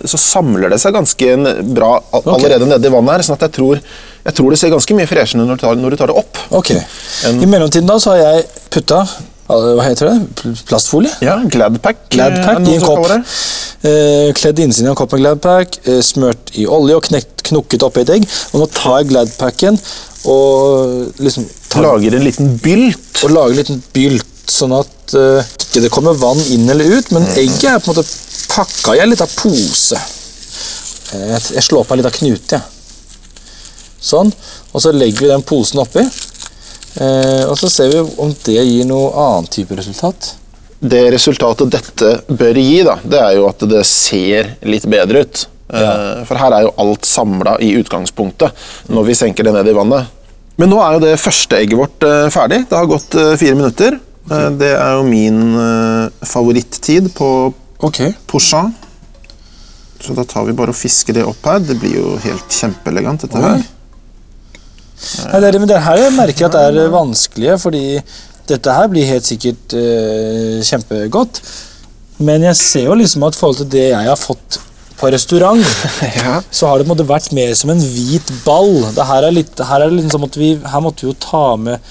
så 0.08 0.18
samler 0.20 0.74
det 0.74 0.80
seg 0.82 0.96
ganske 0.96 1.30
bra 1.76 1.92
all- 2.10 2.32
allerede 2.34 2.66
nedi 2.70 2.90
vannet 2.90 3.18
her. 3.20 3.26
sånn 3.28 3.38
at 3.38 3.46
jeg 3.46 3.54
tror, 3.60 3.84
jeg 4.24 4.34
tror 4.40 4.50
det 4.50 4.58
ser 4.58 4.74
ganske 4.74 4.96
mye 4.98 5.06
freshere 5.10 5.44
ut 5.46 5.52
når, 5.54 5.78
når 5.84 5.94
du 5.94 6.00
tar 6.02 6.10
det 6.10 6.18
opp. 6.18 6.40
Ok. 6.50 6.72
I 7.30 7.46
mellomtiden 7.46 7.86
da 7.88 8.00
så 8.02 8.16
har 8.16 8.24
jeg 8.24 8.46
putta 8.74 9.04
hva 9.46 9.84
heter 9.84 10.08
det? 10.08 10.44
Plastfolie? 10.68 11.10
Ja, 11.20 11.34
Gladpack. 11.44 11.98
eh, 12.08 12.16
Gladpack 12.16 12.60
er 12.62 12.70
i 12.70 12.76
en 12.78 12.80
kopp. 12.80 13.10
Eh, 13.84 14.30
kledd 14.38 14.58
innsiden 14.64 14.88
av 14.88 14.94
en 14.94 15.00
kopp 15.02 15.12
med 15.12 15.20
Gladpack, 15.20 15.78
eh, 15.84 16.00
smørt 16.00 16.54
i 16.56 16.64
olje 16.66 16.96
og 16.96 17.04
knekt, 17.10 17.42
knukket 17.50 17.84
oppi 17.84 18.00
et 18.06 18.10
egg. 18.16 18.24
Og 18.54 18.62
nå 18.62 18.70
tar 18.72 19.02
jeg 19.02 19.10
Gladpacken 19.12 19.78
og 20.32 21.12
liksom 21.20 21.44
tar, 21.68 21.82
Lager 21.84 22.16
en 22.16 22.24
liten 22.24 22.54
bylt. 22.64 23.24
og 23.24 23.30
lager 23.36 23.50
en 23.52 23.60
liten 23.60 23.82
bylt, 23.92 24.26
sånn 24.48 24.72
at 24.78 25.14
eh, 25.14 25.44
ikke 25.66 25.82
det 25.84 25.90
kommer 25.92 26.16
vann 26.16 26.40
inn 26.54 26.68
eller 26.70 26.96
ut, 26.96 27.10
men 27.12 27.26
egget 27.36 27.64
er 27.74 27.78
på 27.84 27.90
en 27.90 27.96
måte 27.98 28.08
pakka 28.48 28.94
i 28.96 29.02
en 29.04 29.10
liten 29.12 29.28
pose. 29.36 30.00
Eh, 31.12 31.26
jeg, 31.34 31.42
jeg 31.58 31.66
slår 31.68 31.84
på 31.84 31.92
en 31.92 32.00
liten 32.00 32.16
knute, 32.16 32.56
jeg. 32.56 32.70
Sånn. 34.04 34.32
Og 34.72 34.82
så 34.84 34.90
legger 34.92 35.20
vi 35.24 35.28
den 35.32 35.42
posen 35.46 35.80
oppi. 35.80 36.02
Eh, 36.94 37.44
og 37.48 37.56
så 37.58 37.70
ser 37.72 37.90
vi 37.90 38.02
om 38.22 38.32
det 38.46 38.60
gir 38.60 38.86
noe 38.86 39.10
annen 39.18 39.50
type 39.50 39.74
resultat. 39.78 40.34
Det 40.84 41.02
resultatet 41.14 41.72
dette 41.72 42.10
bør 42.28 42.58
gi, 42.60 42.82
da, 42.84 42.98
det 43.02 43.20
er 43.20 43.36
jo 43.38 43.48
at 43.48 43.62
det 43.70 43.82
ser 43.88 44.54
litt 44.68 44.86
bedre 44.90 45.24
ut. 45.24 45.46
Eh, 45.74 46.24
For 46.28 46.38
her 46.38 46.54
er 46.54 46.66
jo 46.66 46.74
alt 46.82 47.08
samla 47.08 47.56
i 47.64 47.72
utgangspunktet 47.80 48.92
når 48.92 49.08
vi 49.08 49.16
senker 49.16 49.46
det 49.48 49.54
ned 49.56 49.70
i 49.70 49.76
vannet. 49.76 50.12
Men 50.60 50.70
nå 50.70 50.78
er 50.84 50.96
jo 50.96 51.02
det 51.02 51.16
første 51.18 51.58
egget 51.58 51.80
vårt 51.80 52.04
eh, 52.06 52.28
ferdig. 52.30 52.60
Det 52.70 52.78
har 52.78 52.90
gått 52.90 53.16
eh, 53.18 53.34
fire 53.40 53.58
minutter. 53.58 53.98
Okay. 54.24 54.54
Det 54.60 54.70
er 54.72 54.94
jo 54.96 55.02
min 55.04 55.40
favorittid 56.24 57.10
på 57.12 57.26
okay. 57.84 58.14
Poussin. 58.30 58.70
Så 60.00 60.14
da 60.16 60.24
tar 60.28 60.46
vi 60.46 60.54
bare 60.56 60.72
og 60.72 60.78
fisker 60.78 61.16
det 61.16 61.24
opp 61.28 61.44
her. 61.48 61.60
Det 61.64 61.76
blir 61.80 61.98
jo 61.98 62.14
helt 62.24 62.56
kjempeelegant, 62.60 63.24
dette 63.24 63.40
her. 63.40 63.66
Nei, 65.32 65.40
det, 65.44 65.60
men 65.60 65.70
det 65.70 65.80
her 65.84 66.04
merker 66.14 66.44
jeg 66.46 66.50
at 66.50 66.58
det 66.74 66.84
er 66.84 66.92
vanskelige, 66.94 67.58
fordi 67.62 67.84
dette 68.48 68.74
her 68.76 68.90
blir 68.92 69.08
helt 69.08 69.26
sikkert 69.26 69.76
uh, 69.78 70.60
kjempegodt. 70.64 71.40
Men 72.24 72.44
jeg 72.46 72.58
ser 72.60 72.88
jo 72.90 72.96
liksom 72.98 73.24
at 73.26 73.36
i 73.36 73.40
forhold 73.40 73.62
til 73.62 73.70
det 73.74 73.88
jeg 73.88 74.08
har 74.10 74.20
fått 74.20 74.60
på 75.00 75.10
restaurant, 75.10 75.64
Ja. 76.22 76.36
så 76.50 76.68
har 76.68 76.78
det 76.78 76.86
på 76.86 76.92
en 76.92 76.96
måte 76.96 77.08
vært 77.08 77.32
mer 77.34 77.54
som 77.58 77.72
en 77.74 77.80
hvit 77.82 78.28
ball. 78.44 78.84
Det 78.94 79.08
her 79.08 79.26
er 79.26 79.34
litt, 79.34 79.58
her 79.58 79.82
er 79.82 79.90
det 79.90 80.04
liksom 80.04 80.28
at 80.28 80.38
vi, 80.38 80.52
her 80.60 80.84
måtte 80.84 81.06
vi 81.06 81.10
jo 81.10 81.16
ta 81.24 81.46
med 81.60 81.82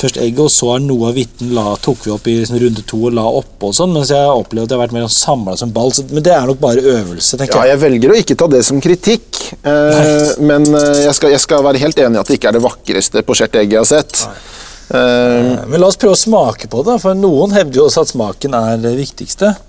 først 0.00 0.18
egget, 0.20 0.40
og 0.44 0.52
så 0.52 0.70
er 0.74 0.82
noe 0.84 1.08
av 1.10 1.16
hvitten 1.18 1.52
la, 1.56 1.74
tok 1.82 2.04
vi 2.06 2.12
opp 2.14 2.26
i 2.30 2.36
liksom 2.40 2.58
runde 2.62 2.84
to 2.88 2.98
og 3.08 3.14
la 3.16 3.24
oppå 3.40 3.70
og 3.70 3.76
sånn, 3.76 3.92
mens 3.94 4.12
jeg 4.12 4.20
har 4.20 4.40
opplevd 4.40 4.66
at 4.66 4.74
jeg 4.74 4.78
har 4.78 4.84
vært 4.84 4.96
mer 4.96 5.06
samla 5.12 5.56
som 5.60 5.72
ball. 5.74 5.92
Så, 5.94 6.06
men 6.10 6.24
det 6.26 6.34
er 6.34 6.48
nok 6.48 6.60
bare 6.62 6.82
øvelse, 6.82 7.38
tenker 7.38 7.58
jeg. 7.60 7.70
Ja, 7.70 7.74
jeg. 7.74 7.82
velger 7.84 8.14
å 8.14 8.18
ikke 8.20 8.36
ta 8.40 8.48
det 8.52 8.62
som 8.66 8.82
kritikk, 8.84 9.40
eh, 9.60 10.34
men 10.44 10.68
eh, 10.70 11.04
jeg 11.06 11.16
skal, 11.18 11.34
jeg 11.34 11.44
skal 11.44 11.64
være 11.66 11.82
helt 11.84 12.04
enig 12.04 12.18
i 12.18 12.22
at 12.22 12.30
det 12.30 12.38
ikke 12.40 12.52
er 12.52 12.58
det 12.58 12.64
vakreste 12.64 13.24
posjerte 13.26 13.62
egget 13.62 13.78
jeg 13.78 13.82
har 13.82 13.90
sett. 13.92 14.26
Eh, 14.94 15.52
Men 15.64 15.80
la 15.80 15.88
oss 15.88 15.96
prøve 16.00 16.16
å 16.16 16.20
smake 16.20 16.68
på 16.70 16.82
det, 16.86 16.98
for 17.02 17.16
noen 17.16 17.54
hevder 17.56 17.80
jo 17.80 17.86
også 17.88 18.04
at 18.04 18.12
smaken 18.12 18.56
er 18.58 18.82
det 18.82 18.96
viktigste. 19.00 19.54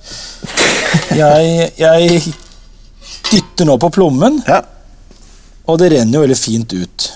Jeg, 1.15 1.69
jeg 1.77 2.21
dytter 3.29 3.67
nå 3.67 3.75
på 3.81 3.89
plommen, 3.93 4.37
ja. 4.47 4.61
og 5.67 5.79
det 5.81 5.89
renner 5.91 6.17
jo 6.17 6.21
veldig 6.23 6.37
fint 6.39 6.71
ut. 6.75 7.07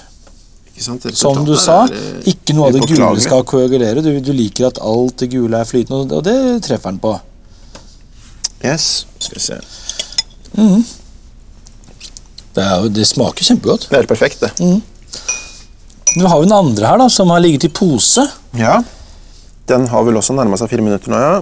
Som 0.79 1.43
du 1.45 1.55
sa, 1.59 1.81
ikke 2.29 2.55
noe 2.55 2.69
av 2.69 2.77
det 2.77 2.85
gule 2.87 3.23
skal 3.23 3.43
koagulere. 3.47 4.03
Du, 4.05 4.11
du 4.23 4.31
liker 4.35 4.69
at 4.69 4.79
alt 4.83 5.19
det 5.23 5.31
gule 5.33 5.59
er 5.59 5.67
flytende, 5.67 6.07
og 6.15 6.23
det 6.25 6.37
treffer 6.65 6.93
den 6.93 7.01
på. 7.03 7.13
Yes. 8.63 9.05
Skal 9.19 9.39
vi 9.39 9.43
se. 9.43 9.59
Det, 12.55 12.63
er 12.63 12.87
det 12.91 13.05
smaker 13.07 13.45
kjempegodt. 13.45 13.87
Det 13.89 13.95
er 13.95 14.03
helt 14.03 14.11
perfekt, 14.11 14.45
det. 14.45 14.51
Nå 16.17 16.27
har 16.31 16.39
vi 16.41 16.47
den 16.49 16.55
andre 16.57 16.89
her, 16.89 16.97
da, 17.03 17.09
som 17.13 17.29
har 17.33 17.43
ligget 17.43 17.67
i 17.69 17.73
pose. 17.73 18.25
Ja. 18.57 18.79
Den 19.69 19.85
har 19.91 20.03
vel 20.07 20.17
også 20.17 20.33
nærma 20.33 20.57
seg 20.57 20.71
fire 20.71 20.85
minutter 20.85 21.13
nå, 21.13 21.19
ja. 21.21 21.39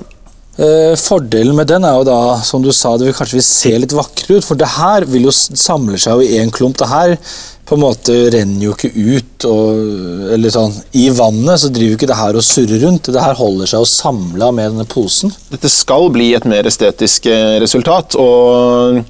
Eh, 0.58 0.96
fordelen 0.98 1.54
med 1.56 1.68
den 1.70 1.84
er 1.86 2.00
jo 2.00 2.06
da, 2.08 2.20
som 2.42 2.64
du 2.66 2.72
sa, 2.74 2.96
det 2.98 3.06
vil 3.12 3.14
kanskje 3.18 3.38
vil 3.38 3.46
se 3.46 3.72
litt 3.78 3.94
vakrere 3.94 4.40
ut, 4.40 4.46
for 4.48 4.58
det 4.58 4.70
her 4.74 5.06
vil 5.06 5.28
jo 5.28 5.34
samle 5.36 6.00
seg 6.02 6.18
jo 6.18 6.26
i 6.26 6.40
en 6.42 6.50
klump. 6.54 6.80
Det 6.80 6.88
her 6.90 7.14
på 7.68 7.76
en 7.76 7.84
måte 7.84 8.16
renner 8.34 8.64
jo 8.66 8.74
ikke 8.74 8.90
ut, 8.96 9.46
og, 9.46 9.82
eller 10.34 10.54
sånn, 10.56 10.74
i 10.98 11.10
vannet 11.14 11.62
så 11.62 11.70
driver 11.70 11.94
jo 11.94 12.00
ikke 12.00 12.10
det 12.10 12.18
her 12.18 12.40
og 12.40 12.46
surrer 12.48 12.82
rundt. 12.88 13.12
Det 13.14 13.22
her 13.22 13.38
holder 13.38 13.70
seg 13.70 13.84
jo 13.84 13.90
samla 13.92 14.50
med 14.56 14.72
denne 14.72 14.88
posen. 14.90 15.34
Dette 15.52 15.70
skal 15.70 16.10
bli 16.16 16.32
et 16.38 16.48
mer 16.50 16.66
estetisk 16.72 17.30
eh, 17.30 17.58
resultat, 17.62 18.18
og 18.18 19.04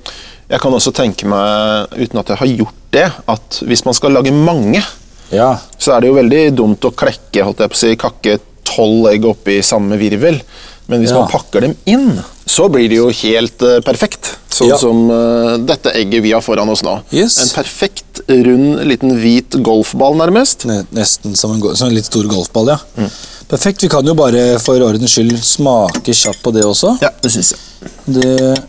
jeg 0.52 0.62
kan 0.64 0.76
også 0.76 0.92
tenke 1.00 1.30
meg, 1.32 1.96
uten 1.96 2.20
at 2.24 2.34
jeg 2.34 2.42
har 2.44 2.54
gjort 2.64 2.84
det, 2.98 3.08
at 3.38 3.62
hvis 3.68 3.86
man 3.88 3.96
skal 3.96 4.18
lage 4.20 4.36
mange, 4.36 4.84
Ja. 5.32 5.54
så 5.80 5.94
er 5.96 6.02
det 6.04 6.12
jo 6.12 6.20
veldig 6.20 6.44
dumt 6.56 6.86
å 6.88 6.96
klekke, 6.96 7.44
holdt 7.44 7.64
jeg 7.64 7.72
på 7.72 7.78
å 7.78 7.84
si, 7.86 7.96
kakke 8.00 8.38
tolv 8.68 9.10
egg 9.14 9.26
oppi 9.28 9.62
samme 9.64 9.96
virvel. 10.00 10.42
Men 10.88 11.02
hvis 11.04 11.12
Ja. 11.12 11.20
man 11.20 11.32
pakker 11.32 11.62
dem 11.62 11.76
inn, 11.86 12.22
så 12.46 12.70
blir 12.72 12.88
det 12.90 12.96
jo 13.02 13.10
helt 13.12 13.62
uh, 13.62 13.80
perfekt. 13.84 14.38
Sånn 14.50 14.70
Ja. 14.72 14.78
som 14.80 15.10
uh, 15.12 15.58
dette 15.58 15.92
egget 15.92 16.24
vi 16.24 16.32
har 16.32 16.42
foran 16.42 16.70
oss 16.70 16.82
nå. 16.84 17.02
Yes. 17.12 17.36
En 17.44 17.50
perfekt, 17.64 18.22
rund, 18.28 18.80
liten 18.88 19.18
hvit 19.20 19.58
golfball, 19.62 20.16
nærmest. 20.16 20.66
Ne- 20.66 20.86
Nesten 20.96 21.36
som 21.36 21.52
en, 21.54 21.76
som 21.76 21.90
en 21.90 21.96
litt 21.96 22.08
stor 22.08 22.24
golfball, 22.32 22.72
ja. 22.72 23.10
Perfekt. 23.48 23.84
Vi 23.84 23.90
kan 23.92 24.06
jo 24.08 24.16
bare 24.18 24.58
for 24.60 24.80
ordens 24.84 25.12
skyld 25.16 25.38
smake 25.44 26.16
kjapt 26.16 26.42
på 26.44 26.52
det 26.56 26.64
også. 26.68 26.96
Ja, 27.04 27.12
det 27.22 27.32
syns 27.36 27.54
jeg. 27.54 27.92
Det 28.08 28.64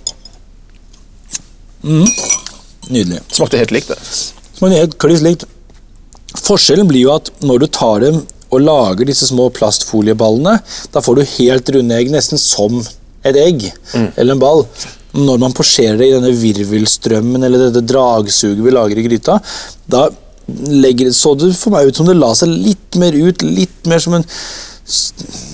mm. 1.84 2.08
Nydelig. 2.90 3.20
Smakte 3.32 3.58
helt 3.60 3.72
likt, 3.75 3.88
det. 3.92 3.98
Smakte 4.58 4.78
helt 4.80 4.98
kliss 5.00 5.22
likt. 5.25 5.46
Forskjellen 6.38 6.88
blir 6.88 7.06
jo 7.06 7.14
at 7.14 7.30
når 7.44 7.64
du 7.64 7.66
tar 7.72 8.00
dem 8.04 8.20
og 8.48 8.62
lager 8.64 9.08
disse 9.08 9.28
små 9.28 9.48
plastfolieballene, 9.54 10.58
da 10.92 11.02
får 11.04 11.18
du 11.18 11.32
helt 11.36 11.74
runde 11.74 11.98
egg, 11.98 12.12
nesten 12.12 12.40
som 12.40 12.78
et 13.26 13.36
egg 13.36 13.66
eller 14.14 14.32
en 14.34 14.40
ball. 14.40 14.64
Når 15.18 15.42
man 15.42 15.56
posjerer 15.56 15.98
det 15.98 16.08
i 16.10 16.14
denne 16.14 16.32
virvelstrømmen 16.36 17.44
eller 17.44 17.68
dette 17.68 17.84
dragsuget 17.88 18.62
vi 18.64 18.74
lager 18.74 19.00
i 19.00 19.04
gryta, 19.08 19.38
da 19.88 20.06
legger, 20.48 21.12
så 21.12 21.34
det 21.36 21.52
for 21.58 21.74
meg 21.74 21.88
ut 21.88 21.98
som 21.98 22.08
det 22.08 22.16
la 22.16 22.32
seg 22.36 22.52
litt 22.52 22.96
mer 23.00 23.16
ut, 23.16 23.44
litt 23.44 23.88
mer 23.88 24.00
som 24.00 24.16
en 24.16 24.26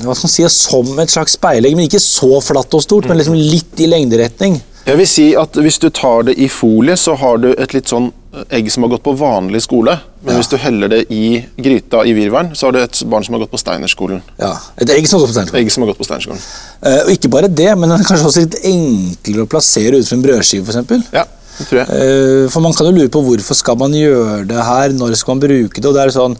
hva 0.04 0.14
skal 0.14 0.28
man 0.28 0.30
si, 0.30 0.44
som 0.52 0.98
et 1.02 1.10
slags 1.10 1.34
speilegg, 1.34 1.74
men 1.74 1.88
ikke 1.88 1.98
så 1.98 2.38
flatt 2.44 2.76
og 2.76 2.84
stort, 2.84 3.08
men 3.10 3.18
liksom 3.18 3.34
litt 3.34 3.80
i 3.82 3.88
lengderetning. 3.90 4.60
Jeg 4.84 5.00
vil 5.00 5.08
si 5.08 5.24
at 5.34 5.56
Hvis 5.56 5.80
du 5.80 5.88
tar 5.90 6.28
det 6.28 6.36
i 6.38 6.46
folie, 6.52 6.94
så 6.96 7.16
har 7.18 7.40
du 7.42 7.48
et 7.50 7.74
litt 7.74 7.90
sånn 7.90 8.12
egg 8.52 8.70
som 8.70 8.84
har 8.84 8.92
gått 8.94 9.06
på 9.06 9.16
vanlig 9.18 9.64
skole. 9.64 9.96
Men 10.24 10.32
Ja. 10.34 10.40
hvis 10.40 10.48
du 10.48 10.56
heller 10.56 10.88
det 10.88 11.00
i 11.12 11.44
gryta 11.60 12.00
i 12.08 12.14
virvelen, 12.16 12.54
så 12.56 12.66
har 12.66 12.72
du 12.72 12.78
et 12.80 13.02
barn 13.12 13.24
som 13.24 13.34
har 13.34 13.40
gått 13.44 13.50
på 13.52 13.58
Steinerskolen. 13.60 14.22
Ja, 14.40 14.54
Et 14.80 14.88
egg 14.90 15.06
som 15.06 15.20
går 15.20 15.26
på 15.28 15.32
Steinerskolen. 15.34 15.60
Egg 15.64 15.72
som 15.72 15.82
har 15.82 15.90
gått 15.92 15.98
på 15.98 16.06
Steinerskolen. 16.08 16.40
Eh, 16.82 17.00
og 17.04 17.10
ikke 17.12 17.28
bare 17.30 17.48
det, 17.48 17.70
men 17.78 17.90
det 17.90 18.00
er 18.00 18.04
kanskje 18.08 18.28
også 18.30 18.44
litt 18.46 18.56
enklere 18.64 19.44
å 19.44 19.50
plassere 19.52 19.98
utenfor 20.00 20.16
en 20.16 20.22
brødskive, 20.24 20.64
f.eks. 20.64 21.10
Ja, 21.12 21.24
det 21.58 21.66
tror 21.68 21.80
jeg. 21.82 21.88
Eh, 21.90 22.48
for 22.48 22.60
man 22.64 22.72
kan 22.72 22.86
jo 22.88 22.92
lure 22.96 23.12
på 23.12 23.20
hvorfor 23.26 23.54
skal 23.54 23.76
man 23.76 23.92
gjøre 23.92 24.46
det 24.48 24.64
her, 24.64 24.88
når 24.96 25.14
skal 25.20 25.34
man 25.36 25.44
bruke 25.44 25.80
det, 25.82 25.84
og 25.90 25.94
det 25.94 26.06
er 26.06 26.14
sånn 26.16 26.36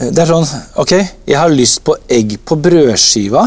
eh, 0.00 0.10
Det 0.10 0.18
er 0.24 0.26
sånn, 0.26 0.48
ok, 0.82 0.92
jeg 1.26 1.38
har 1.38 1.48
lyst 1.54 1.84
på 1.86 1.94
egg 2.10 2.38
på 2.44 2.58
brødskiva, 2.66 3.46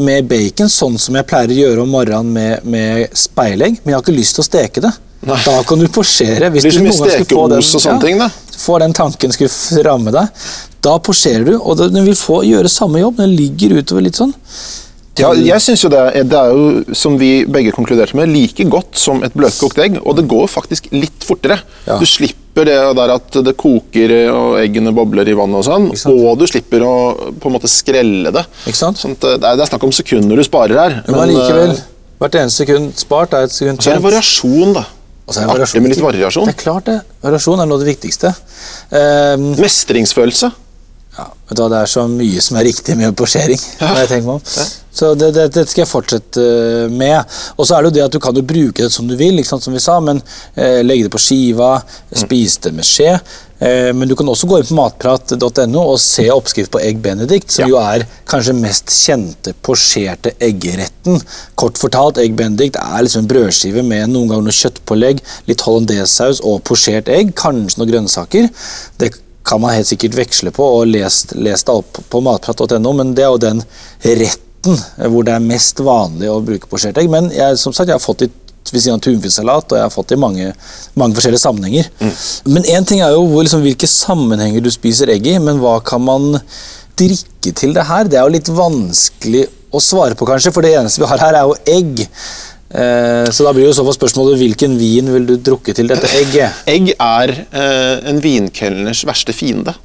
med 0.00 0.26
bacon, 0.28 0.68
sånn 0.68 0.98
som 1.00 1.14
jeg 1.16 1.24
pleier 1.28 1.52
å 1.52 1.56
gjøre 1.60 1.82
om 1.84 1.92
morgenen 1.92 2.32
med, 2.32 2.64
med 2.64 3.12
speilegg, 3.16 3.78
men 3.84 3.92
jeg 3.92 3.96
har 4.00 4.02
ikke 4.02 4.16
lyst 4.16 4.34
til 4.36 4.42
å 4.42 4.48
steke 4.48 4.82
det. 4.84 4.90
Nei. 5.26 5.38
Da 5.46 5.62
kan 5.66 5.80
du 5.80 5.86
posjere. 5.88 6.50
Hvis 6.52 6.62
Det 6.66 6.72
blir 6.74 6.74
så 6.74 6.78
du 6.78 6.84
mye 6.84 7.12
stekeos 7.24 7.70
og 7.74 7.80
sånne 7.80 8.02
ting, 8.02 8.18
da. 8.20 8.28
Får 8.56 8.82
den 8.84 8.96
tanken 8.96 9.34
skulle 9.34 9.84
ramme 9.86 10.14
deg, 10.14 10.48
da 10.86 10.96
posjerer 11.02 11.46
du, 11.48 11.54
og 11.58 11.78
den 11.80 12.04
vil 12.06 12.16
få 12.18 12.42
gjøre 12.46 12.70
samme 12.72 13.02
jobb. 13.02 13.20
Den 13.20 13.36
ligger 13.36 13.78
utover 13.80 14.04
litt 14.06 14.18
sånn. 14.18 14.34
Ja, 15.16 15.30
jeg 15.32 15.62
synes 15.64 15.80
jo 15.80 15.88
det 15.88 16.00
det 16.28 16.36
er 16.36 16.50
jo, 16.52 16.94
som 16.96 17.14
vi 17.16 17.46
begge 17.48 17.72
konkluderte 17.72 18.16
med, 18.18 18.28
like 18.28 18.66
godt 18.68 18.98
som 19.00 19.22
et 19.24 19.36
bløtkokt 19.36 19.78
egg, 19.80 19.96
og 20.02 20.18
det 20.18 20.26
går 20.28 20.48
faktisk 20.52 20.90
litt 20.92 21.24
fortere. 21.24 21.56
Ja. 21.86 21.96
Du 22.00 22.04
slipper 22.08 22.68
det 22.68 22.76
der 22.98 23.12
at 23.14 23.38
det 23.46 23.54
koker 23.60 24.12
og 24.32 24.58
eggene 24.60 24.92
bobler 24.96 25.28
i 25.28 25.36
vannet 25.36 25.62
og 25.62 25.66
sånn, 25.66 25.88
og 26.12 26.36
du 26.40 26.46
slipper 26.48 26.84
å 26.84 26.94
på 27.40 27.48
en 27.48 27.56
måte 27.56 27.70
skrelle 27.70 28.32
det. 28.34 28.44
Ikke 28.66 28.80
sant? 28.80 29.00
Sånn 29.00 29.16
det, 29.16 29.38
er, 29.38 29.56
det 29.56 29.64
er 29.64 29.72
snakk 29.72 29.88
om 29.88 29.94
sekunder 29.96 30.36
du 30.36 30.44
sparer 30.46 30.82
her. 30.82 30.98
Men 31.08 31.20
men 31.22 31.32
likevel. 31.32 31.74
hvert 32.20 32.38
eneste 32.42 32.64
sekund 32.64 32.92
spart 33.00 33.36
er 33.36 33.48
et 33.48 33.56
sekund 33.56 33.80
så 33.80 33.94
er 33.94 33.96
det 33.96 34.02
tjent. 34.02 34.08
variasjon, 34.10 34.76
da. 34.76 34.84
Og 35.26 35.34
så 35.34 35.42
er 35.42 35.50
Artig 35.50 35.82
med 35.82 35.90
litt 35.90 36.02
variasjon. 36.02 36.46
Det 36.46 36.54
er 36.54 36.60
klart 36.60 36.86
det. 36.86 37.00
Variasjon 37.24 37.58
er 37.58 37.66
noe 37.66 37.80
av 37.80 37.82
det 37.82 37.90
viktigste. 37.90 38.30
Um, 38.94 39.48
Mestringsfølelse. 39.58 40.52
ja, 41.16 41.26
vet 41.48 41.58
du 41.58 41.62
hva, 41.64 41.70
Det 41.72 41.80
er 41.80 41.90
så 41.90 42.04
mye 42.10 42.42
som 42.44 42.58
er 42.60 42.68
riktig 42.68 42.94
med 42.98 43.16
posjering. 43.18 43.58
når 43.82 44.02
jeg 44.04 44.22
meg 44.22 44.36
om. 44.36 44.42
Så 44.96 45.10
det, 45.18 45.32
det, 45.34 45.48
det 45.52 45.66
skal 45.68 45.82
jeg 45.82 45.90
fortsette 45.90 46.40
eh, 46.40 46.92
med. 46.92 47.34
Og 47.58 47.66
så 47.66 47.74
er 47.76 47.82
det 47.82 47.90
jo 47.90 47.96
det 47.98 48.04
at 48.06 48.14
du 48.14 48.20
kan 48.22 48.38
jo 48.38 48.44
bruke 48.46 48.86
det 48.86 48.92
som 48.94 49.08
du 49.10 49.16
vil, 49.18 49.42
sant, 49.44 49.66
som 49.66 49.74
vi 49.74 49.82
sa, 49.82 49.98
men 50.00 50.22
eh, 50.54 50.80
legge 50.86 51.08
det 51.08 51.12
på 51.12 51.20
skiva, 51.20 51.74
spise 52.16 52.68
det 52.68 52.72
med 52.78 52.86
skje. 52.86 53.18
Eh, 53.58 53.92
men 53.96 54.08
du 54.08 54.14
kan 54.16 54.28
også 54.28 54.48
gå 54.50 54.58
inn 54.60 54.68
på 54.68 54.76
matprat.no 54.76 55.80
og 55.80 55.98
se 56.02 56.26
oppskrift 56.32 56.70
på 56.74 56.80
egg 56.84 56.98
benedict, 57.04 57.50
som 57.54 57.64
Ja. 57.64 57.68
jo 57.70 57.78
er 57.80 58.06
kanskje 58.28 58.52
mest 58.58 58.92
kjente 58.92 59.54
posjerte 59.64 60.34
eggretten. 60.40 61.22
Kort 61.56 61.78
fortalt, 61.80 62.18
egg 62.18 62.36
benedict 62.36 62.76
er 62.76 63.02
liksom 63.02 63.24
en 63.24 63.30
brødskive 63.30 63.82
med 63.82 64.10
noen 64.12 64.28
ganger 64.28 64.42
noe 64.50 64.58
kjøttpålegg, 64.60 65.22
litt 65.48 65.64
hollandésaus 65.64 66.42
og 66.44 66.62
posjert 66.64 67.08
egg, 67.08 67.34
kanskje 67.34 67.78
noen 67.80 67.92
grønnsaker. 67.94 68.50
Det 68.98 69.14
kan 69.46 69.60
man 69.62 69.74
helt 69.76 69.86
sikkert 69.86 70.16
veksle 70.18 70.50
på 70.52 70.64
og 70.80 70.88
lest, 70.90 71.32
lest 71.38 71.66
deg 71.66 71.76
opp 71.80 72.00
på 72.10 72.20
matprat.no, 72.20 72.92
men 72.92 73.14
det 73.14 73.24
er 73.24 73.30
jo 73.30 73.38
den 73.38 73.62
retten 74.04 74.74
eh, 74.98 75.06
hvor 75.08 75.24
det 75.24 75.32
er 75.36 75.40
mest 75.44 75.80
vanlig 75.80 76.28
å 76.28 76.42
bruke 76.44 76.68
posjert 76.68 76.98
egg. 76.98 77.08
Men 77.08 77.30
jeg, 77.30 77.56
som 77.56 77.72
sagt, 77.72 77.88
jeg 77.88 77.96
har 77.96 78.04
fått 78.04 78.26
ved 78.72 78.84
siden 78.84 78.98
av 78.98 79.04
tunfisksalat, 79.04 79.70
og 79.72 79.78
jeg 79.78 79.86
har 79.86 79.92
fått 79.94 80.12
det 80.12 80.18
i 80.18 80.22
mange, 80.22 80.48
mange 80.98 81.18
forskjellige 81.18 81.44
sammenhenger. 81.44 81.90
Men 82.48 82.66
én 82.72 82.88
ting 82.88 83.02
er 83.04 83.14
jo 83.14 83.26
hvor, 83.28 83.44
liksom, 83.46 83.64
hvilke 83.66 83.90
sammenhenger 83.90 84.64
du 84.64 84.72
spiser 84.74 85.12
egg 85.14 85.28
i, 85.30 85.38
men 85.42 85.60
hva 85.62 85.78
kan 85.84 86.04
man 86.04 86.36
drikke 86.96 87.52
til 87.56 87.76
det 87.76 87.86
her? 87.88 88.08
Det 88.08 88.18
er 88.18 88.26
jo 88.26 88.36
litt 88.36 88.50
vanskelig 88.50 89.46
å 89.74 89.82
svare 89.82 90.16
på, 90.18 90.28
kanskje, 90.28 90.52
for 90.54 90.64
det 90.64 90.76
eneste 90.78 91.02
vi 91.02 91.08
har 91.10 91.22
her, 91.22 91.40
er 91.40 91.48
jo 91.48 91.56
egg. 91.76 92.06
Eh, 92.66 93.30
så 93.30 93.46
da 93.46 93.52
blir 93.54 93.68
jo 93.68 93.74
så 93.76 93.84
fall 93.86 93.94
spørsmålet 93.94 94.40
hvilken 94.40 94.74
vin 94.80 95.08
vil 95.14 95.26
du 95.28 95.36
drukke 95.38 95.74
til 95.76 95.90
dette 95.90 96.10
egget? 96.18 96.62
Egg 96.74 96.90
er 96.92 97.32
eh, 97.46 98.08
en 98.10 98.18
vinkelners 98.22 99.04
verste 99.06 99.34
fiende. 99.36 99.76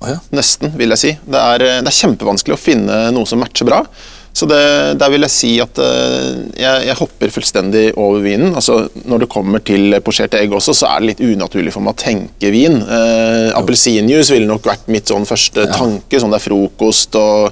Oh, 0.00 0.08
ja. 0.08 0.20
Nesten, 0.32 0.72
vil 0.78 0.94
jeg 0.94 1.02
si. 1.02 1.10
Det 1.26 1.40
er, 1.40 1.66
eh, 1.66 1.80
det 1.82 1.90
er 1.90 1.98
kjempevanskelig 1.98 2.56
å 2.56 2.60
finne 2.60 3.02
noe 3.14 3.28
som 3.28 3.42
matcher 3.42 3.68
bra. 3.68 3.82
Så 4.32 4.46
det, 4.46 4.60
der 5.00 5.10
vil 5.10 5.26
jeg 5.26 5.34
si 5.34 5.50
at 5.62 5.78
eh, 5.82 6.42
jeg, 6.62 6.84
jeg 6.86 6.98
hopper 7.00 7.32
fullstendig 7.34 7.84
over 7.98 8.22
vinen. 8.22 8.54
Altså, 8.54 8.84
når 9.10 9.24
det 9.24 9.30
kommer 9.32 9.62
til 9.66 9.96
posjerte 10.06 10.38
egg 10.38 10.54
også, 10.54 10.74
så 10.76 10.90
er 10.92 11.02
det 11.02 11.10
litt 11.10 11.22
unaturlig 11.32 11.74
for 11.74 11.84
meg 11.84 11.96
å 11.96 12.00
tenke 12.00 12.52
vin. 12.54 12.78
Eh, 12.78 13.50
Appelsinjuice 13.58 14.36
ville 14.36 14.48
nok 14.48 14.68
vært 14.70 14.86
mitt 14.92 15.10
sånn 15.10 15.26
første 15.28 15.66
tanke. 15.74 16.22
sånn 16.22 16.30
Det 16.30 16.38
er 16.38 16.46
frokost 16.46 17.18
og, 17.18 17.50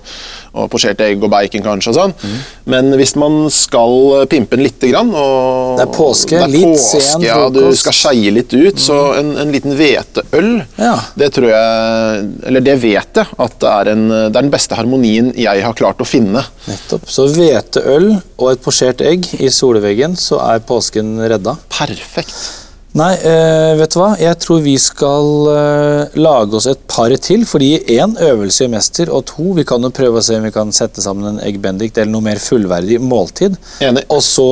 og 0.58 0.68
posjerte 0.72 1.06
egg 1.06 1.22
og 1.24 1.30
bacon 1.32 1.64
kanskje 1.64 1.92
og 1.92 1.96
sånn. 1.98 2.14
Mm. 2.18 2.36
Men 2.74 2.90
hvis 3.00 3.14
man 3.20 3.38
skal 3.54 4.26
pimpe 4.30 4.58
den 4.58 4.66
lite 4.66 4.90
grann 4.90 5.12
og 5.14 5.78
Det 5.78 5.86
er 5.86 5.92
påske, 5.94 6.34
det 6.36 6.44
er 6.46 6.52
litt 6.52 6.68
påske, 6.74 7.02
sen 7.08 7.26
ja, 7.26 7.38
du 7.54 7.62
skal 7.78 7.96
skeie 7.96 8.34
litt 8.34 8.52
ut, 8.56 8.82
så 8.82 8.98
en, 9.18 9.34
en 9.44 9.54
liten 9.54 9.76
hveteøl 9.78 10.50
Ja. 10.78 10.94
det 11.18 11.30
tror 11.36 11.50
jeg, 11.52 12.28
eller 12.50 12.64
det 12.66 12.76
vet 12.82 13.22
jeg, 13.22 13.34
at 13.46 13.58
det 13.62 13.72
er, 13.72 13.92
en, 13.94 14.06
det 14.10 14.34
er 14.34 14.38
den 14.42 14.52
beste 14.54 14.78
harmonien 14.78 15.32
jeg 15.38 15.64
har 15.64 15.76
klart 15.78 16.00
å 16.02 16.08
finne. 16.08 16.42
Nettopp. 16.68 17.08
Så 17.08 17.28
hveteøl 17.32 18.10
og 18.38 18.46
et 18.52 18.62
posjert 18.64 19.02
egg 19.04 19.26
i 19.38 19.50
solveggen, 19.52 20.16
så 20.18 20.40
er 20.44 20.64
påsken 20.66 21.16
redda. 21.30 21.56
Perfekt. 21.72 22.57
Nei, 22.96 23.12
eh, 23.20 23.74
vet 23.76 23.92
du 23.92 23.98
hva? 24.00 24.12
Jeg 24.16 24.38
tror 24.40 24.62
vi 24.64 24.74
skal 24.80 25.26
eh, 25.52 26.14
lage 26.16 26.56
oss 26.56 26.68
et 26.70 26.80
par 26.88 27.12
til. 27.20 27.44
Fordi 27.48 27.70
én, 27.98 28.14
øvelse 28.24 28.64
gjør 28.64 28.72
mester, 28.72 29.12
og 29.12 29.26
to, 29.28 29.50
vi 29.58 29.66
kan 29.68 29.84
jo 29.84 29.92
prøve 29.94 30.20
å 30.20 30.24
se 30.24 30.38
om 30.38 30.46
vi 30.46 30.54
kan 30.54 30.72
sette 30.72 31.04
sammen 31.04 31.34
en 31.34 31.42
egg 31.44 31.60
bendict 31.62 31.98
eller 31.98 32.14
noe 32.14 32.24
mer 32.24 32.40
fullverdig 32.42 33.00
måltid. 33.04 33.58
Enig. 33.84 34.06
Og 34.14 34.22
så 34.24 34.48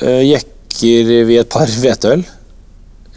eh, 0.00 0.24
jekker 0.30 1.12
vi 1.28 1.36
et 1.36 1.50
par 1.52 1.68
hveteøl, 1.68 2.24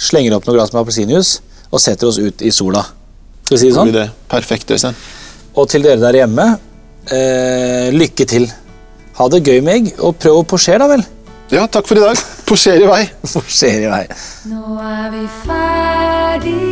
slenger 0.01 0.35
opp 0.35 0.49
noe 0.49 0.57
glass 0.57 0.73
med 0.73 0.81
appelsinjuice 0.81 1.39
og 1.71 1.79
setter 1.79 2.09
oss 2.09 2.19
ut 2.19 2.43
i 2.43 2.51
sola. 2.51 2.83
Skal 3.45 3.55
vi 3.55 3.61
si 3.61 3.69
det 3.71 3.77
sånn? 3.77 3.93
Det 3.95 4.09
Perfekt, 4.31 4.73
Øystein. 4.75 4.97
Og 5.55 5.69
til 5.71 5.85
dere 5.85 6.01
der 6.01 6.17
hjemme, 6.21 6.45
lykke 7.95 8.27
til. 8.27 8.49
Ha 9.17 9.27
det 9.31 9.41
gøy 9.45 9.59
med 9.63 9.73
egg, 9.77 9.89
og 9.99 10.17
prøv 10.19 10.41
å 10.41 10.45
posjere, 10.47 10.83
da 10.83 10.89
vel. 10.91 11.03
Ja, 11.51 11.65
takk 11.67 11.87
for 11.87 11.99
i 11.99 12.03
dag. 12.03 12.19
Posjer 12.47 12.79
i 12.79 12.85
vei. 12.87 13.01
Posjere 13.27 13.83
i 13.83 13.89
vei. 13.91 14.05
Nå 14.47 14.77
er 14.79 15.09
vi 15.11 15.25
ferdig 15.43 16.70